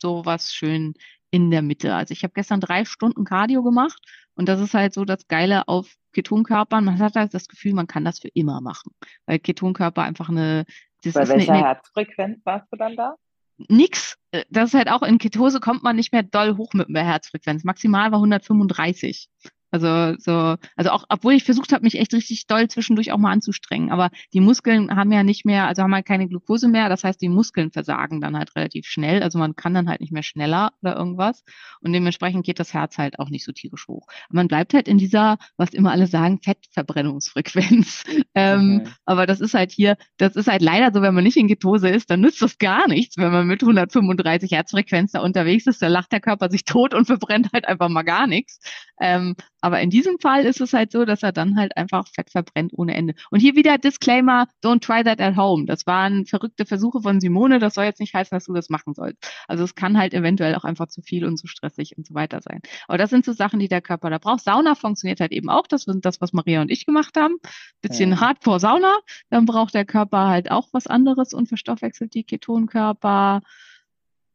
[0.00, 0.94] sowas schön
[1.30, 1.94] in der Mitte.
[1.94, 4.00] Also ich habe gestern drei Stunden Cardio gemacht
[4.36, 6.84] und das ist halt so das Geile auf Ketonkörpern.
[6.84, 8.92] Man hat halt das Gefühl, man kann das für immer machen,
[9.26, 10.64] weil Ketonkörper einfach eine,
[11.02, 13.16] das Bei ist eine, welcher eine Herzfrequenz warst du dann da?
[13.58, 14.16] Nix.
[14.32, 17.04] Äh, Das ist halt auch in Ketose kommt man nicht mehr doll hoch mit der
[17.04, 17.64] Herzfrequenz.
[17.64, 19.28] Maximal war 135.
[19.74, 23.32] Also so, also auch, obwohl ich versucht habe, mich echt richtig doll zwischendurch auch mal
[23.32, 23.90] anzustrengen.
[23.90, 26.88] Aber die Muskeln haben ja nicht mehr, also haben halt keine Glucose mehr.
[26.88, 29.20] Das heißt, die Muskeln versagen dann halt relativ schnell.
[29.24, 31.42] Also man kann dann halt nicht mehr schneller oder irgendwas.
[31.80, 34.06] Und dementsprechend geht das Herz halt auch nicht so tierisch hoch.
[34.28, 38.04] Aber man bleibt halt in dieser, was immer alle sagen, Fettverbrennungsfrequenz.
[38.34, 38.88] ähm, Mhm.
[39.04, 41.88] aber das ist halt hier, das ist halt leider so, wenn man nicht in Ketose
[41.88, 45.88] ist, dann nützt das gar nichts, wenn man mit 135 Herzfrequenz da unterwegs ist, da
[45.88, 48.60] lacht der Körper sich tot und verbrennt halt einfach mal gar nichts.
[49.00, 49.34] Ähm,
[49.64, 52.72] Aber in diesem Fall ist es halt so, dass er dann halt einfach Fett verbrennt
[52.74, 53.14] ohne Ende.
[53.30, 55.64] Und hier wieder Disclaimer, don't try that at home.
[55.64, 57.58] Das waren verrückte Versuche von Simone.
[57.60, 59.26] Das soll jetzt nicht heißen, dass du das machen sollst.
[59.48, 62.42] Also es kann halt eventuell auch einfach zu viel und zu stressig und so weiter
[62.42, 62.60] sein.
[62.88, 64.44] Aber das sind so Sachen, die der Körper da braucht.
[64.44, 65.66] Sauna funktioniert halt eben auch.
[65.66, 67.36] Das sind das, was Maria und ich gemacht haben.
[67.80, 68.20] Bisschen Ja.
[68.20, 68.92] Hardcore Sauna.
[69.30, 73.40] Dann braucht der Körper halt auch was anderes und verstoffwechselt die Ketonkörper.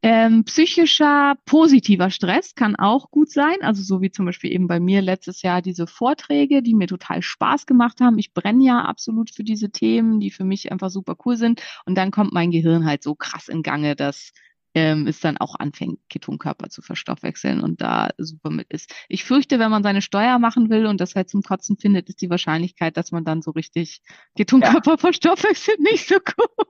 [0.01, 3.57] Ähm, psychischer, positiver Stress kann auch gut sein.
[3.61, 7.21] Also so wie zum Beispiel eben bei mir letztes Jahr diese Vorträge, die mir total
[7.21, 8.17] Spaß gemacht haben.
[8.17, 11.61] Ich brenne ja absolut für diese Themen, die für mich einfach super cool sind.
[11.85, 14.31] Und dann kommt mein Gehirn halt so krass in Gange, dass
[14.73, 18.93] ähm, es dann auch anfängt, Ketonkörper zu verstoffwechseln und da super mit ist.
[19.09, 22.21] Ich fürchte, wenn man seine Steuer machen will und das halt zum Kotzen findet, ist
[22.21, 24.01] die Wahrscheinlichkeit, dass man dann so richtig
[24.37, 26.67] Ketonkörper verstoffwechselt, nicht so gut.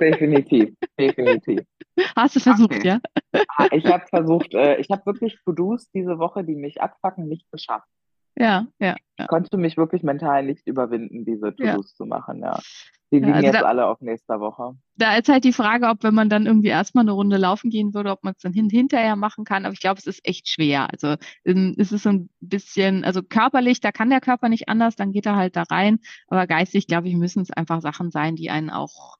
[0.00, 1.60] Definitiv, definitiv.
[2.16, 2.84] Hast du versucht, Okay.
[2.84, 3.00] ja?
[3.56, 7.50] Ah, Ich habe versucht, äh, ich habe wirklich To-Dos diese Woche, die mich abfacken, nicht
[7.52, 7.88] geschafft.
[8.36, 9.26] Ja, ja, ja.
[9.26, 11.72] konnte mich wirklich mental nicht überwinden, diese Ja.
[11.72, 12.58] To-Dos zu machen, ja.
[13.12, 14.74] Die Ja, liegen also jetzt da- alle auf nächster Woche.
[14.96, 17.94] Da ist halt die Frage, ob wenn man dann irgendwie erstmal eine Runde laufen gehen
[17.94, 19.64] würde, ob man es dann hin hinterher machen kann.
[19.66, 20.88] Aber ich glaube, es ist echt schwer.
[20.92, 21.14] Also
[21.44, 25.12] ähm, es ist so ein bisschen, also körperlich, da kann der Körper nicht anders, dann
[25.12, 26.00] geht er halt da rein.
[26.26, 29.16] Aber geistig, glaube ich, müssen es einfach Sachen sein, die einen auch,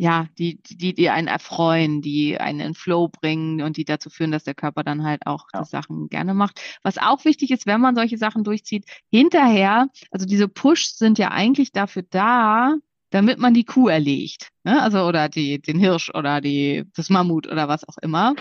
[0.00, 4.30] ja, die, die, die einen erfreuen, die einen in Flow bringen und die dazu führen,
[4.30, 5.60] dass der Körper dann halt auch Ja.
[5.60, 6.58] die Sachen gerne macht.
[6.82, 11.32] Was auch wichtig ist, wenn man solche Sachen durchzieht, hinterher, also diese Pushs sind ja
[11.32, 12.76] eigentlich dafür da,
[13.10, 14.80] damit man die Kuh erlegt, ne?
[14.80, 18.34] Also oder die, den Hirsch oder die, das Mammut oder was auch immer.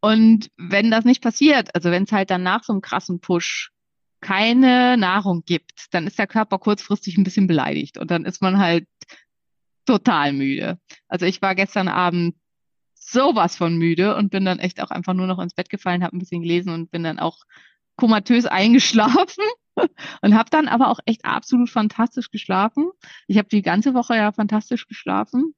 [0.00, 3.72] Und wenn das nicht passiert, also wenn es halt dann nach so einem krassen Push
[4.20, 8.58] keine Nahrung gibt, dann ist der Körper kurzfristig ein bisschen beleidigt und dann ist man
[8.58, 8.86] halt
[9.84, 10.78] total müde.
[11.08, 12.36] Also ich war gestern Abend
[12.94, 16.16] sowas von müde und bin dann echt auch einfach nur noch ins Bett gefallen, habe
[16.16, 17.38] ein bisschen gelesen und bin dann auch
[17.96, 19.44] komatös eingeschlafen
[20.22, 22.90] und habe dann aber auch echt absolut fantastisch geschlafen.
[23.26, 25.54] Ich habe die ganze Woche ja fantastisch geschlafen.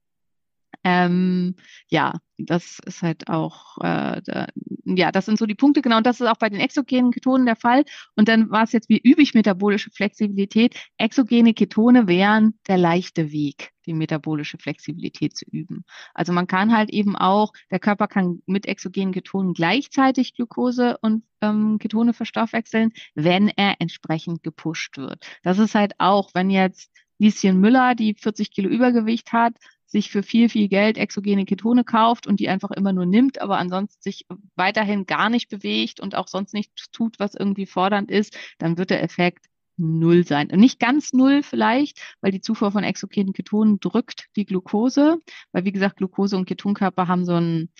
[0.84, 1.56] Ähm,
[1.88, 4.46] ja, das ist halt auch, äh, da,
[4.84, 7.46] ja, das sind so die Punkte, genau, und das ist auch bei den exogenen Ketonen
[7.46, 7.84] der Fall.
[8.14, 10.76] Und dann war es jetzt, wie übe ich metabolische Flexibilität?
[10.98, 15.84] Exogene Ketone wären der leichte Weg, die metabolische Flexibilität zu üben.
[16.14, 21.24] Also man kann halt eben auch, der Körper kann mit exogenen Ketonen gleichzeitig Glucose und
[21.40, 25.26] ähm, Ketone verstoffwechseln, wenn er entsprechend gepusht wird.
[25.42, 29.54] Das ist halt auch, wenn jetzt Lieschen Müller, die 40 Kilo Übergewicht hat,
[29.86, 33.58] sich für viel, viel Geld exogene Ketone kauft und die einfach immer nur nimmt, aber
[33.58, 34.26] ansonsten sich
[34.56, 38.90] weiterhin gar nicht bewegt und auch sonst nichts tut, was irgendwie fordernd ist, dann wird
[38.90, 40.50] der Effekt null sein.
[40.50, 45.18] Und nicht ganz null vielleicht, weil die Zufuhr von exogenen Ketonen drückt die Glucose,
[45.52, 47.70] weil wie gesagt, Glucose und Ketonkörper haben so ein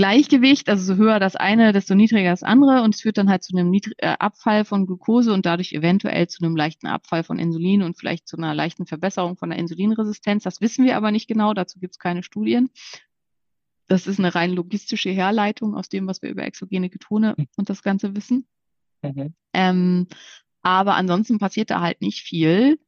[0.00, 3.42] Gleichgewicht, also so höher das eine, desto niedriger das andere und es führt dann halt
[3.42, 7.38] zu einem Niedr äh, Abfall von Glucose und dadurch eventuell zu einem leichten Abfall von
[7.38, 10.42] Insulin und vielleicht zu einer leichten Verbesserung von der Insulinresistenz.
[10.42, 12.70] Das wissen wir aber nicht genau, dazu gibt es keine Studien.
[13.88, 17.82] Das ist eine rein logistische Herleitung aus dem, was wir über exogene Ketone und das
[17.82, 18.46] Ganze wissen.
[19.02, 19.34] Mhm.
[19.52, 20.06] Ähm,
[20.62, 22.78] aber ansonsten passiert da halt nicht viel.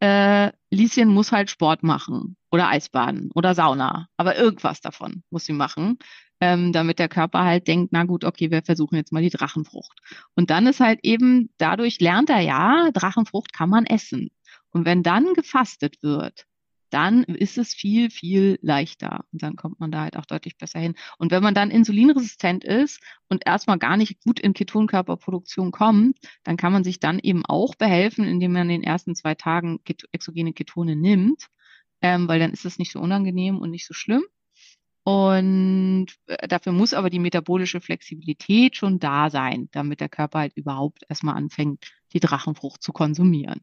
[0.00, 5.52] Äh, Lieschen muss halt Sport machen oder Eisbaden oder Sauna, aber irgendwas davon muss sie
[5.52, 5.98] machen,
[6.42, 10.00] ähm, damit der Körper halt denkt, na gut, okay, wir versuchen jetzt mal die Drachenfrucht.
[10.34, 14.30] Und dann ist halt eben, dadurch lernt er ja, Drachenfrucht kann man essen.
[14.70, 16.46] Und wenn dann gefastet wird,
[16.90, 19.24] dann ist es viel, viel leichter.
[19.32, 20.96] Und dann kommt man da halt auch deutlich besser hin.
[21.16, 26.56] Und wenn man dann insulinresistent ist und erstmal gar nicht gut in Ketonkörperproduktion kommt, dann
[26.56, 29.78] kann man sich dann eben auch behelfen, indem man in den ersten zwei Tagen
[30.10, 31.46] exogene Ketone nimmt,
[32.00, 34.24] ähm, weil dann ist es nicht so unangenehm und nicht so schlimm.
[35.04, 40.52] Und äh, dafür muss aber die metabolische Flexibilität schon da sein, damit der Körper halt
[40.56, 43.60] überhaupt erstmal anfängt, die Drachenfrucht zu konsumieren.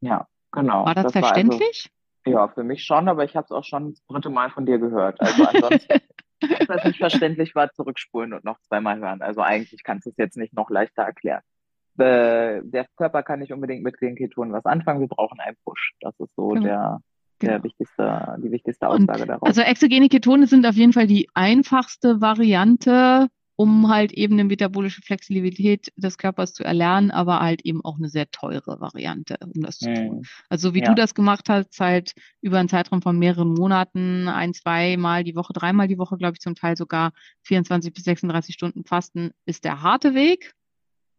[0.00, 0.84] Ja, genau.
[0.86, 1.90] War das Das war also, verständlich?
[2.26, 4.78] ja, für mich schon, aber ich habe es auch schon das dritte Mal von dir
[4.78, 5.20] gehört.
[5.20, 6.00] Also ansonsten,
[6.68, 9.22] das nicht verständlich war, zurückspulen und noch zweimal hören.
[9.22, 11.42] Also eigentlich kannst du es jetzt nicht noch leichter erklären.
[11.98, 15.00] Äh, Der Körper kann nicht unbedingt mit den Ketonen was anfangen.
[15.00, 15.94] Wir brauchen einen Push.
[16.00, 16.64] Das ist so Genau.
[16.64, 17.00] der
[17.38, 17.62] Genau.
[17.62, 19.48] wichtigste, die wichtigste Und Aussage daraus.
[19.48, 25.00] Also exogene Ketone sind auf jeden Fall die einfachste Variante, um halt eben eine metabolische
[25.02, 29.78] Flexibilität des Körpers zu erlernen, aber halt eben auch eine sehr teure Variante, um das
[29.78, 30.18] zu tun.
[30.18, 30.22] Mhm.
[30.50, 30.88] Also wie Ja.
[30.88, 32.12] du das gemacht hast, halt
[32.42, 36.40] über einen Zeitraum von mehreren Monaten, ein, zweimal die Woche, dreimal die Woche, glaube ich,
[36.40, 37.12] zum Teil sogar
[37.44, 40.52] 24 bis 36 Stunden Fasten, ist der harte Weg,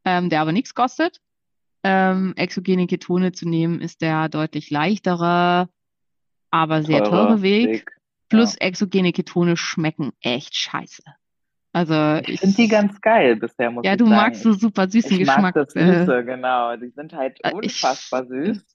[0.05, 1.20] ähm, der aber nichts kostet.
[1.84, 5.70] Ähm, exogene Ketone zu nehmen, ist der deutlich leichtere,
[6.58, 7.68] aber sehr teure Weg.
[7.68, 7.91] Weg.
[8.30, 11.03] Plus exogene Ketone schmecken echt scheiße.
[11.74, 14.16] Also ich finde die ganz geil bisher, muss ja, ich du sagen.
[14.16, 15.41] magst so super süßen ich Geschmack.
[15.41, 16.76] mag das äh, Süße, genau.
[16.76, 18.66] Die sind halt äh, ich- unfassbar süß.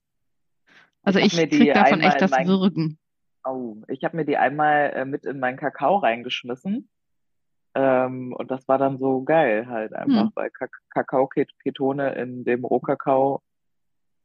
[1.02, 2.98] Also Ich ich krieg davon echt das mein- Würgen.
[3.44, 6.88] Oh, ich habe mir die einmal äh, mit in meinen Kakao reingeschmissen.
[7.74, 10.30] Ähm, und das war dann so geil halt einfach, Hm.
[10.34, 13.42] weil Kak Kakao-Ketone in dem Rohkakao,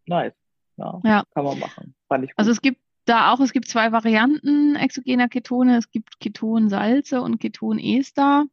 [0.05, 0.34] nice.
[0.76, 1.24] Ja, Ja.
[1.34, 1.95] kann man machen.
[2.10, 2.38] Fand ich gut.
[2.38, 2.80] Also es gibt
[3.10, 5.78] da auch, es gibt zwei Varianten exogener Ketone.
[5.78, 8.45] Es gibt Ketonsalze und Ketonester.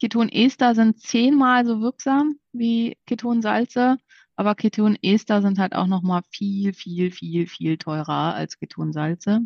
[0.00, 3.98] Ketonester sind zehnmal so wirksam wie Ketonsalze,
[4.34, 9.40] aber Ketonester sind halt auch nochmal viel, viel, viel, viel teurer als Ketonsalze.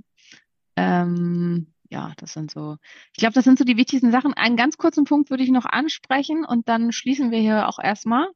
[0.76, 2.76] Ähm, ja, das sind so,
[3.12, 4.34] ich glaube, das sind so die wichtigsten Sachen.
[4.34, 8.28] Einen ganz kurzen Punkt würde ich noch ansprechen und dann schließen wir hier auch erstmal.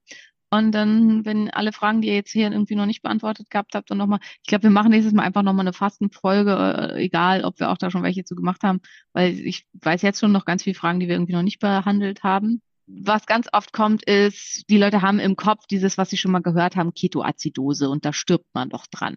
[0.50, 3.90] Und dann, wenn alle Fragen, die ihr jetzt hier irgendwie noch nicht beantwortet gehabt habt,
[3.90, 6.52] dann nochmal, ich glaube, wir machen nächstes Mal einfach nochmal eine Fastenfolge,
[6.94, 8.80] äh, egal, ob wir auch da schon welche zu gemacht haben,
[9.12, 12.22] weil ich weiß jetzt schon noch ganz viele Fragen, die wir irgendwie noch nicht behandelt
[12.22, 12.62] haben.
[12.86, 16.40] Was ganz oft kommt, ist, die Leute haben im Kopf dieses, was sie schon mal
[16.40, 19.16] gehört haben, Ketoazidose und da stirbt man doch dran.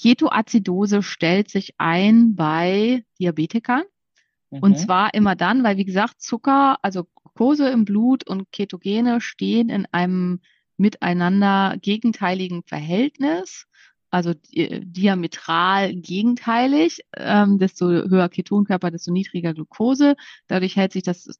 [0.00, 3.82] Ketoazidose stellt sich ein bei Diabetikern.
[4.50, 4.76] Und Mhm.
[4.76, 9.86] zwar immer dann, weil wie gesagt, Zucker, also Glucose im Blut und Ketogene stehen in
[9.92, 10.40] einem
[10.78, 13.66] miteinander gegenteiligen Verhältnis,
[14.10, 17.02] also di- diametral gegenteilig.
[17.14, 20.16] Ähm, desto höher Ketonkörper, desto niedriger Glucose.
[20.46, 21.38] Dadurch hält sich das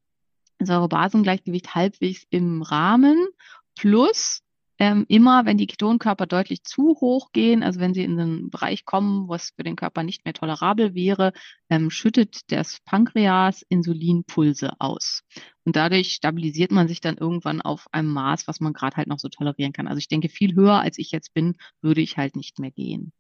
[0.61, 3.27] Säurebasengleichgewicht halbwegs im Rahmen.
[3.75, 4.43] Plus
[4.79, 8.85] ähm, immer, wenn die Ketonkörper deutlich zu hoch gehen, also wenn sie in einen Bereich
[8.85, 11.33] kommen, was für den Körper nicht mehr tolerabel wäre,
[11.71, 15.23] ähm, schüttet das Pankreas Insulinpulse aus.
[15.65, 19.19] Und dadurch stabilisiert man sich dann irgendwann auf einem Maß, was man gerade halt noch
[19.19, 19.89] so tolerieren kann.
[19.89, 23.13] Also ich denke, viel höher als ich jetzt bin, würde ich halt nicht mehr gehen.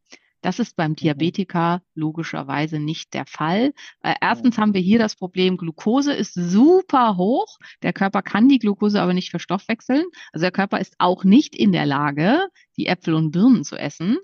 [0.46, 3.72] Das ist beim Diabetiker logischerweise nicht der Fall.
[4.04, 7.58] Äh, erstens haben wir hier das Problem, Glucose ist super hoch.
[7.82, 10.04] Der Körper kann die Glucose aber nicht verstoffwechseln.
[10.32, 14.18] Also der Körper ist auch nicht in der Lage, die Äpfel und Birnen zu essen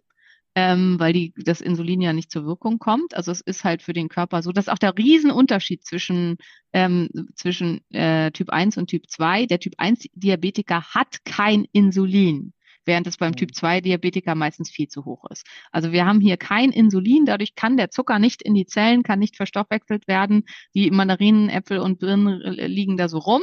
[0.54, 3.16] ähm, weil die, das Insulin ja nicht zur Wirkung kommt.
[3.16, 6.36] Also es ist halt für den Körper so, das ist auch der Riesenunterschied zwischen,
[6.72, 9.46] ähm, zwischen äh, Typ 1 und Typ 2.
[9.46, 12.52] Der Typ 1 Diabetiker hat kein Insulin,
[12.84, 13.36] während es beim Mhm.
[13.36, 15.46] Typ 2 Diabetiker meistens viel zu hoch ist.
[15.70, 19.18] Also wir haben hier kein Insulin, dadurch kann der Zucker nicht in die Zellen, kann
[19.18, 20.44] nicht verstoffwechselt werden.
[20.74, 23.42] Die Mandarinen, Äpfel und Birnen äh, liegen da so rum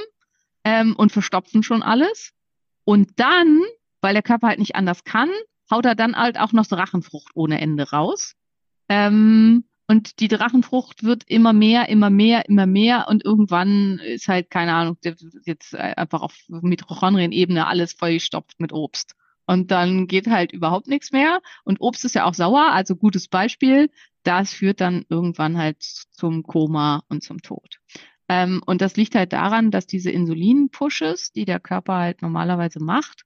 [0.63, 2.31] ähm, und verstopfen schon alles.
[2.83, 3.61] Und dann,
[4.01, 5.29] weil der Körper halt nicht anders kann,
[5.71, 8.35] haut er dann halt auch noch Drachenfrucht ohne Ende raus.
[8.89, 14.51] Ähm, und die Drachenfrucht wird immer mehr, immer mehr, immer mehr und irgendwann ist halt,
[14.51, 14.97] keine Ahnung,
[15.45, 19.15] jetzt einfach auf Mitochondrien-Ebene alles vollgestopft mit Obst.
[19.49, 21.41] Und dann geht halt überhaupt nichts mehr.
[21.63, 23.89] Und Obst ist ja auch sauer, also gutes Beispiel.
[24.21, 27.79] Das führt dann irgendwann halt zum Koma und zum Tod.
[28.27, 33.23] Ähm, und das liegt halt daran, dass diese Insulin-Pushes, die der Körper halt normalerweise macht,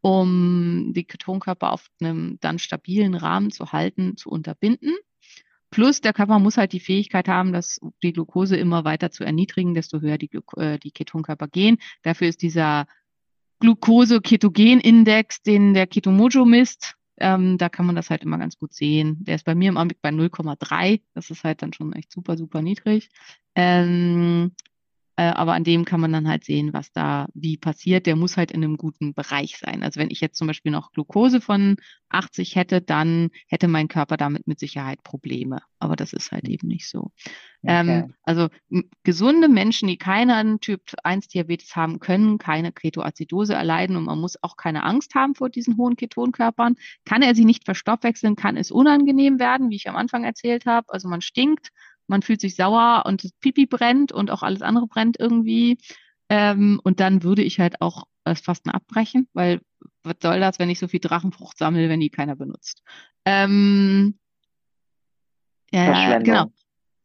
[0.00, 4.94] um die Ketonkörper auf einem dann stabilen Rahmen zu halten, zu unterbinden.
[5.70, 9.74] Plus der Körper muss halt die Fähigkeit haben, dass die Glucose immer weiter zu erniedrigen,
[9.74, 11.78] desto höher die, äh, die Ketonkörper gehen.
[12.02, 12.86] Dafür ist dieser
[13.64, 19.24] Glucose-Ketogen-Index, den der Ketomojo misst, ähm, da kann man das halt immer ganz gut sehen.
[19.24, 21.00] Der ist bei mir im Augenblick bei 0,3.
[21.14, 23.08] Das ist halt dann schon echt super, super niedrig.
[23.54, 24.52] Ähm,
[25.16, 28.06] äh, aber an dem kann man dann halt sehen, was da wie passiert.
[28.06, 29.82] Der muss halt in einem guten Bereich sein.
[29.82, 31.76] Also wenn ich jetzt zum Beispiel noch Glucose von
[32.08, 35.60] 80 hätte, dann hätte mein Körper damit mit Sicherheit Probleme.
[35.78, 37.10] Aber das ist halt eben nicht so.
[37.66, 38.14] Ähm, Okay.
[38.24, 44.04] also m- gesunde Menschen, die keinen Typ 1 Diabetes haben, können keine Ketoazidose erleiden und
[44.04, 46.76] man muss auch keine Angst haben vor diesen hohen Ketonkörpern.
[47.04, 50.92] Kann er sie nicht verstoffwechseln, kann es unangenehm werden, wie ich am Anfang erzählt habe.
[50.92, 51.70] Also man stinkt,
[52.06, 55.78] man fühlt sich sauer und das Pipi brennt und auch alles andere brennt irgendwie.
[56.28, 59.60] Ähm, und dann würde ich halt auch das Fasten abbrechen, weil
[60.02, 62.82] was soll das, wenn ich so viel Drachenfrucht sammle, wenn die keiner benutzt?
[63.24, 64.18] Ähm,
[65.70, 66.24] ja, Verschwendung.
[66.24, 66.46] genau.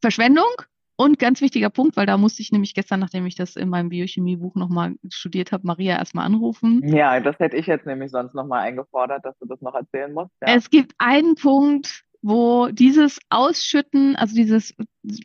[0.00, 0.48] Verschwendung
[0.96, 3.88] und ganz wichtiger Punkt, weil da musste ich nämlich gestern, nachdem ich das in meinem
[3.88, 6.80] Biochemiebuch nochmal studiert habe, Maria erstmal anrufen.
[6.84, 10.32] Ja, das hätte ich jetzt nämlich sonst nochmal eingefordert, dass du das noch erzählen musst.
[10.42, 10.54] Ja.
[10.54, 14.74] Es gibt einen Punkt, wo dieses Ausschütten, also dieses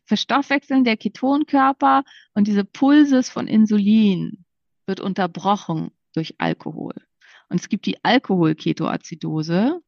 [0.06, 4.46] Verstoffwechseln der Ketonkörper und diese Pulses von Insulin
[4.86, 6.94] wird unterbrochen durch Alkohol.
[7.50, 9.82] Und es gibt die Alkoholketoazidose.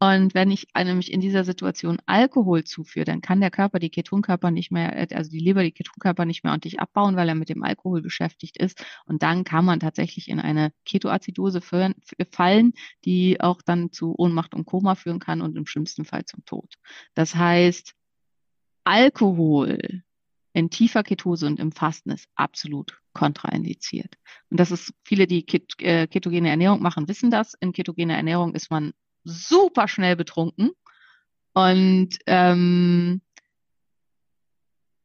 [0.00, 4.52] Und wenn ich nämlich in dieser Situation Alkohol zuführe, dann kann der Körper die Ketonkörper
[4.52, 7.48] nicht mehr, äh, also die Leber die Ketonkörper nicht mehr ordentlich abbauen, weil er mit
[7.48, 8.84] dem Alkohol beschäftigt ist.
[9.06, 12.72] Und dann kann man tatsächlich in eine Ketoazidose fallen,
[13.04, 16.74] die auch dann zu Ohnmacht und Koma führen kann und im schlimmsten Fall zum Tod.
[17.14, 17.94] Das heißt,
[18.84, 20.02] Alkohol
[20.52, 24.14] in tiefer Ketose und im Fasten ist absolut kontraindiziert.
[24.48, 25.44] Und das ist, viele, die
[25.78, 27.54] äh, ketogene Ernährung machen, wissen das.
[27.54, 28.92] In ketogener Ernährung ist man
[29.24, 30.70] super schnell betrunken.
[31.54, 33.20] Und ähm,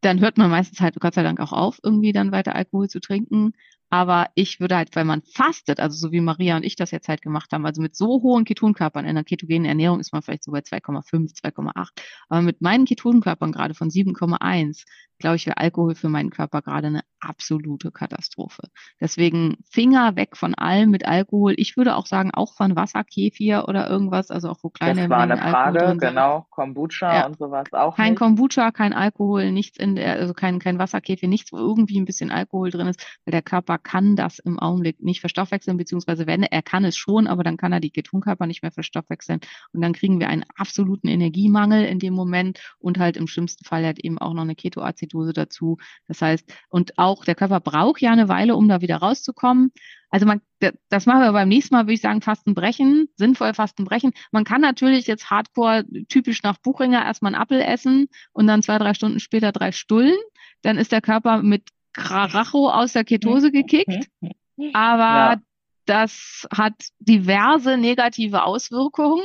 [0.01, 2.99] dann hört man meistens halt Gott sei Dank auch auf, irgendwie dann weiter Alkohol zu
[2.99, 3.53] trinken.
[3.93, 7.09] Aber ich würde halt, wenn man fastet, also so wie Maria und ich das jetzt
[7.09, 10.45] halt gemacht haben, also mit so hohen Ketonkörpern in einer ketogenen Ernährung ist man vielleicht
[10.45, 11.89] so bei 2,5, 2,8.
[12.27, 14.83] Aber mit meinen Ketonkörpern gerade von 7,1
[15.23, 18.63] glaube ich, wäre Alkohol für meinen Körper gerade eine absolute Katastrophe.
[18.99, 21.53] Deswegen Finger weg von allem mit Alkohol.
[21.55, 25.09] Ich würde auch sagen, auch von Wasser, Kefir oder irgendwas, also auch wo kleine Das
[25.09, 26.45] war eine Alkohol Frage, genau.
[26.49, 27.25] Kombucha Ja.
[27.27, 28.19] und sowas auch Kein nicht.
[28.19, 32.29] Kombucha, kein Alkohol, nichts in der, also kein, kein Wasserkefir, nichts, wo irgendwie ein bisschen
[32.29, 36.61] Alkohol drin ist, weil der Körper kann das im Augenblick nicht verstoffwechseln, beziehungsweise wenn er
[36.61, 39.39] kann es schon, aber dann kann er die Ketonkörper nicht mehr verstoffwechseln
[39.73, 43.85] und dann kriegen wir einen absoluten Energiemangel in dem Moment und halt im schlimmsten Fall
[43.85, 45.77] halt eben auch noch eine Ketoazidose dazu.
[46.07, 49.71] Das heißt, und auch der Körper braucht ja eine Weile, um da wieder rauszukommen.
[50.09, 50.41] Also man,
[50.89, 54.11] das machen wir beim nächsten Mal, würde ich sagen, Fasten brechen, sinnvoll Fasten brechen.
[54.31, 58.77] Man kann natürlich jetzt hardcore, typisch nach Buchinger, erstmal einen Apfel essen und dann zwei,
[58.77, 60.15] drei Stunden später drei Stullen.
[60.61, 64.07] Dann ist der Körper mit Karacho aus der Ketose gekickt.
[64.73, 65.41] Aber Ja.
[65.85, 69.23] das hat diverse negative Auswirkungen.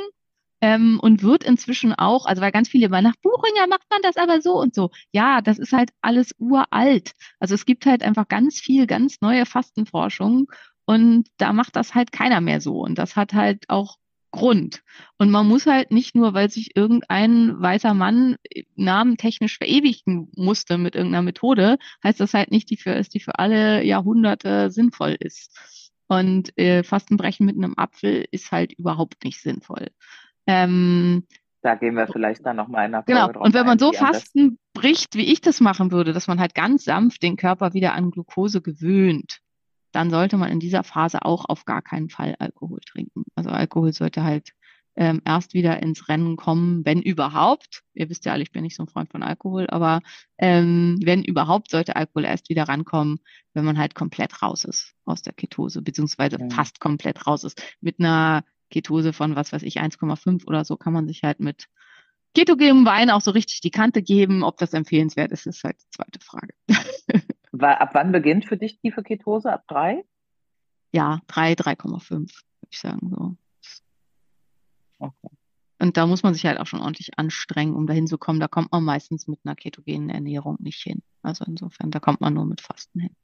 [0.61, 4.17] Ähm, und wird inzwischen auch, also weil ganz viele immer nach Buchinger macht man das
[4.17, 4.91] aber so und so.
[5.13, 7.13] Ja, das ist halt alles uralt.
[7.39, 10.51] Also es gibt halt einfach ganz viel, ganz neue Fastenforschung
[10.85, 12.81] und da macht das halt keiner mehr so.
[12.81, 13.99] Und das hat halt auch
[14.31, 14.83] Grund.
[15.17, 20.79] Und man muss halt nicht nur, weil sich irgendein weißer Mann äh, namentechnisch verewigen musste
[20.79, 25.17] mit irgendeiner Methode, heißt das halt nicht, die für ist, die für alle Jahrhunderte sinnvoll
[25.19, 25.59] ist.
[26.09, 29.89] Und äh, Fastenbrechen mit einem Apfel ist halt überhaupt nicht sinnvoll.
[30.47, 31.27] Ähm,
[31.63, 33.33] Da gehen wir vielleicht dann nochmal in einer Folge Genau.
[33.33, 36.55] drauf Und wenn man so Fasten bricht, wie ich das machen würde, dass man halt
[36.55, 39.41] ganz sanft den Körper wieder an Glucose gewöhnt,
[39.93, 43.25] dann sollte man in dieser Phase auch auf gar keinen Fall Alkohol trinken.
[43.35, 44.53] Also Alkohol sollte halt
[44.97, 47.83] ähm, erst wieder ins Rennen kommen, wenn überhaupt.
[47.95, 50.01] Ihr wisst ja alle, ich bin nicht so ein Freund von Alkohol, aber
[50.39, 53.21] ähm, wenn überhaupt, sollte Alkohol erst wieder rankommen,
[53.55, 56.51] wenn man halt komplett raus ist aus der Ketose, beziehungsweise Mhm.
[56.51, 57.63] fast komplett raus ist.
[57.81, 61.67] Mit einer Ketose von, was weiß ich, 1,5 oder so kann man sich halt mit
[62.35, 64.43] ketogenem Wein auch so richtig die Kante geben.
[64.43, 66.55] Ob das empfehlenswert ist, ist halt die zweite Frage.
[67.61, 69.53] Ab wann beginnt für dich tiefe Ketose?
[69.53, 70.05] Ab drei?
[70.93, 72.29] Ja, 3, 3,5, würde
[72.71, 73.37] ich sagen, so.
[74.99, 75.29] Okay.
[75.81, 78.41] Und da muss man sich halt auch schon ordentlich anstrengen, um dahin zu kommen.
[78.41, 81.03] Da kommt man meistens mit einer ketogenen Ernährung nicht hin.
[81.23, 83.17] Also insofern, da kommt man nur mit Fasten hin.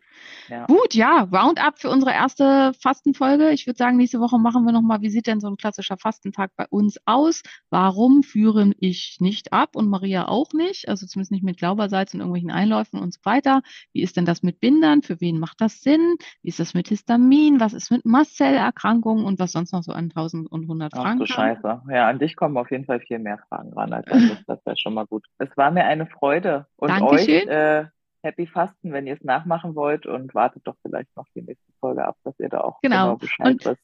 [0.48, 0.66] Ja.
[0.66, 3.50] Gut, ja, Roundup für unsere erste Fastenfolge.
[3.50, 6.50] Ich würde sagen, nächste Woche machen wir nochmal, wie sieht denn so ein klassischer Fastentag
[6.56, 7.42] bei uns aus?
[7.70, 10.88] Warum führe ich nicht ab und Maria auch nicht?
[10.88, 13.62] Also zumindest nicht mit Glaubersalz und irgendwelchen Einläufen und so weiter.
[13.92, 15.02] Wie ist denn das mit Bindern?
[15.02, 16.16] Für wen macht das Sinn?
[16.42, 17.60] Wie ist das mit Histamin?
[17.60, 21.18] Was ist mit Mastzellerkrankungen und was sonst noch so an 1000 und 100 Ach Fragen
[21.18, 21.34] du kam?
[21.34, 21.82] Scheiße.
[21.90, 24.14] Ja, an dich kommen auf jeden Fall viel mehr Fragen ran als mich.
[24.46, 25.24] Das wäre schon mal gut.
[25.38, 26.66] Es war mir eine Freude.
[26.76, 27.48] Und Dankeschön.
[27.48, 27.84] euch äh,
[28.24, 32.04] Happy Fasten, wenn ihr es nachmachen wollt und wartet doch vielleicht noch die nächste Folge
[32.04, 33.04] ab, dass ihr da auch Genau.
[33.04, 33.80] genau Bescheid Und- wisst.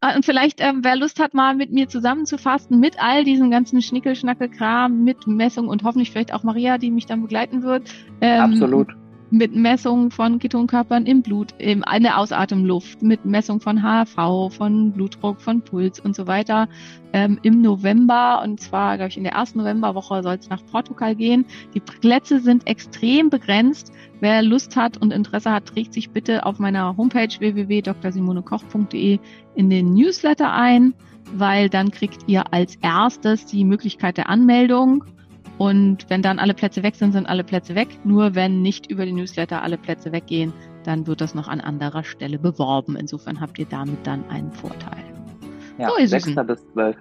[0.00, 3.24] Ah, Und vielleicht, ähm, wer Lust hat, mal mit mir zusammen zu fasten, mit all
[3.24, 7.90] diesem ganzen Schnickel-Schnackel-Kram, mit Messung und hoffentlich vielleicht auch Maria, die mich dann begleiten wird.
[8.20, 8.94] Ähm, Absolut.
[9.36, 15.40] Mit Messung von Ketonkörpern im Blut, in der Ausatemluft, mit Messung von HRV, von Blutdruck,
[15.40, 16.68] von Puls und so weiter.
[17.12, 21.16] Ähm, Im November, und zwar, glaube ich, in der ersten Novemberwoche soll es nach Portugal
[21.16, 21.46] gehen.
[21.74, 23.90] Die Plätze sind extrem begrenzt.
[24.20, 29.18] Wer Lust hat und Interesse hat, trägt sich bitte auf meiner Homepage www.drsimonekoch.de
[29.56, 30.94] in den Newsletter ein,
[31.34, 35.02] weil dann kriegt ihr als erstes die Möglichkeit der Anmeldung.
[35.58, 37.88] Und wenn dann alle Plätze weg sind, sind alle Plätze weg.
[38.04, 40.52] Nur wenn nicht über den Newsletter alle Plätze weggehen,
[40.82, 42.96] dann wird das noch an anderer Stelle beworben.
[42.96, 45.04] Insofern habt ihr damit dann einen Vorteil.
[45.78, 46.24] Ja, So, ihr 6.
[46.24, 46.46] Süßen.
[46.46, 46.96] bis 12.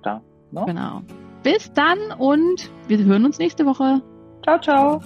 [0.52, 0.64] Ne?
[0.68, 1.02] Genau.
[1.42, 4.02] Bis dann und wir hören uns nächste Woche.
[4.44, 5.02] Ciao, ciao.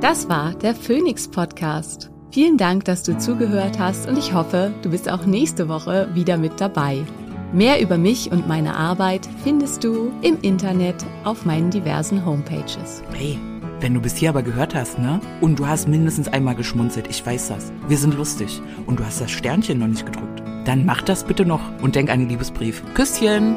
[0.00, 2.10] Das war der Phoenix Podcast.
[2.32, 6.38] Vielen Dank, dass du zugehört hast und ich hoffe, du bist auch nächste Woche wieder
[6.38, 7.04] mit dabei.
[7.52, 13.02] Mehr über mich und meine Arbeit findest du im Internet auf meinen diversen Homepages.
[13.12, 13.38] Hey,
[13.80, 15.20] wenn du bis hier aber gehört hast, ne?
[15.42, 17.70] Und du hast mindestens einmal geschmunzelt, ich weiß das.
[17.88, 18.62] Wir sind lustig.
[18.86, 20.42] Und du hast das Sternchen noch nicht gedrückt.
[20.64, 22.82] Dann mach das bitte noch und denk an den Liebesbrief.
[22.94, 23.56] Küsschen!